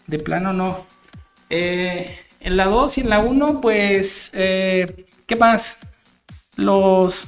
de 0.06 0.20
plano 0.20 0.54
no. 0.54 0.86
Eh, 1.50 2.20
en 2.40 2.58
la 2.58 2.66
2 2.66 3.00
y 3.00 3.02
en 3.02 3.10
la 3.10 3.20
1, 3.20 3.62
pues, 3.62 4.32
eh, 4.34 5.06
¿qué 5.26 5.36
más? 5.36 5.80
Los 6.56 7.28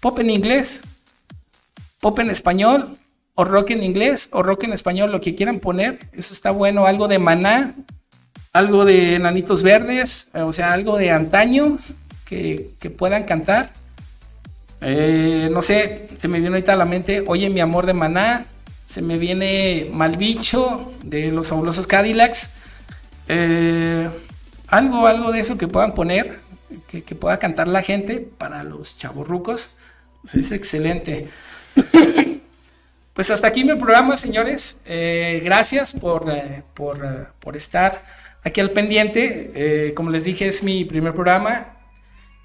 pop 0.00 0.18
en 0.18 0.30
inglés, 0.30 0.82
pop 2.00 2.18
en 2.18 2.30
español, 2.30 2.98
o 3.34 3.44
rock 3.44 3.70
en 3.70 3.82
inglés, 3.82 4.28
o 4.32 4.42
rock 4.42 4.64
en 4.64 4.72
español, 4.72 5.12
lo 5.12 5.20
que 5.20 5.34
quieran 5.34 5.60
poner, 5.60 5.98
eso 6.12 6.34
está 6.34 6.50
bueno, 6.50 6.86
algo 6.86 7.08
de 7.08 7.18
maná, 7.18 7.74
algo 8.52 8.84
de 8.84 9.18
nanitos 9.18 9.62
verdes, 9.62 10.30
o 10.34 10.52
sea, 10.52 10.72
algo 10.72 10.98
de 10.98 11.10
antaño 11.10 11.78
que, 12.26 12.70
que 12.78 12.90
puedan 12.90 13.24
cantar. 13.24 13.72
Eh, 14.80 15.48
no 15.50 15.60
sé, 15.62 16.08
se 16.18 16.28
me 16.28 16.40
viene 16.40 16.56
ahorita 16.56 16.72
a 16.72 16.76
la 16.76 16.86
mente, 16.86 17.22
oye 17.26 17.50
mi 17.50 17.60
amor 17.60 17.86
de 17.86 17.92
maná, 17.92 18.46
se 18.86 19.02
me 19.02 19.18
viene 19.18 19.88
Malbicho 19.92 20.92
de 21.02 21.30
los 21.30 21.48
fabulosos 21.48 21.86
Cadillacs. 21.86 22.50
Eh, 23.28 24.08
algo, 24.68 25.06
algo 25.06 25.32
de 25.32 25.40
eso 25.40 25.58
que 25.58 25.68
puedan 25.68 25.94
poner, 25.94 26.40
que, 26.88 27.02
pueda 27.14 27.38
cantar 27.38 27.68
la 27.68 27.82
gente 27.82 28.20
para 28.20 28.64
los 28.64 28.96
chavorrucos. 28.96 29.72
Pues 30.22 30.34
es 30.34 30.52
excelente. 30.52 31.28
pues 33.14 33.30
hasta 33.30 33.48
aquí 33.48 33.64
mi 33.64 33.74
programa, 33.76 34.16
señores. 34.16 34.78
Eh, 34.86 35.40
gracias 35.44 35.92
por, 35.92 36.26
por, 36.74 37.32
por, 37.38 37.56
estar 37.56 38.04
aquí 38.42 38.60
al 38.60 38.70
pendiente. 38.70 39.92
como 39.94 40.10
les 40.10 40.24
dije, 40.24 40.48
es 40.48 40.62
mi 40.62 40.84
primer 40.84 41.14
programa. 41.14 41.76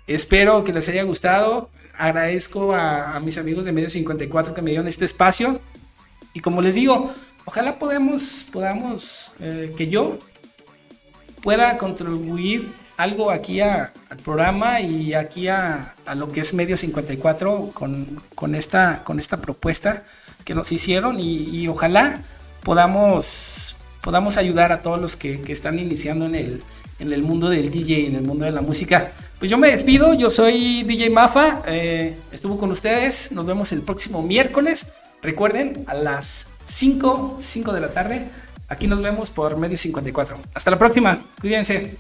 Espero 0.06 0.64
que 0.64 0.74
les 0.74 0.88
haya 0.90 1.04
gustado 1.04 1.72
agradezco 1.98 2.74
a, 2.74 3.20
mis 3.20 3.38
amigos 3.38 3.66
de 3.66 3.72
Medio 3.72 3.90
54 3.90 4.54
que 4.54 4.62
me 4.62 4.72
dieron 4.72 4.88
este 4.88 5.06
espacio. 5.06 5.60
Y 6.34 6.40
como 6.40 6.62
les 6.62 6.76
digo, 6.76 7.10
ojalá 7.46 7.80
podamos, 7.80 8.46
podamos 8.52 9.32
eh, 9.40 9.74
que 9.78 9.88
yo 9.88 10.18
pueda 11.42 11.78
contribuir 11.78 12.74
algo 12.98 13.30
aquí 13.30 13.62
al 13.62 13.92
programa 14.24 14.80
y 14.80 15.14
aquí 15.14 15.48
a, 15.48 15.96
lo 16.16 16.32
que 16.32 16.42
es 16.42 16.54
Medio 16.54 16.76
54 16.76 17.72
con, 17.74 18.20
con, 18.34 18.56
esta, 18.56 19.04
con 19.04 19.20
esta 19.20 19.38
propuesta 19.38 20.04
que 20.44 20.56
nos 20.56 20.72
hicieron 20.72 21.20
y, 21.20 21.68
ojalá 21.68 22.22
podamos, 22.64 23.76
podamos 24.02 24.38
ayudar 24.38 24.72
a 24.72 24.82
todos 24.82 25.00
los 25.00 25.16
que, 25.16 25.42
están 25.48 25.78
iniciando 25.80 26.26
en 26.26 26.36
el, 26.36 26.64
en 27.00 27.12
el 27.12 27.24
mundo 27.24 27.50
del 27.50 27.70
DJ, 27.70 28.08
en 28.08 28.16
el 28.16 28.24
mundo 28.24 28.46
de 28.46 28.52
la 28.52 28.62
música. 28.62 29.12
Pues 29.40 29.52
yo 29.52 29.58
me 29.58 29.70
despido, 29.70 30.14
yo 30.14 30.30
soy 30.30 30.84
DJ 30.84 31.10
Mafa, 31.10 31.62
eh, 31.68 32.16
estuvo 32.32 32.58
con 32.58 32.72
ustedes, 32.72 33.32
nos 33.32 33.46
vemos 33.46 33.72
el 33.72 33.82
próximo 33.82 34.22
miércoles. 34.22 34.88
Recuerden, 35.22 35.84
a 35.88 35.94
las 35.94 36.48
5, 36.66 37.36
5 37.40 37.74
de 37.74 37.82
la 37.82 37.92
tarde, 37.92 38.28
aquí 38.70 38.88
nos 38.88 39.02
vemos 39.02 39.30
por 39.30 39.58
Medio 39.58 39.78
54. 39.78 40.38
Hasta 40.54 40.72
la 40.72 40.80
próxima, 40.80 41.26
cuídense. 41.42 41.96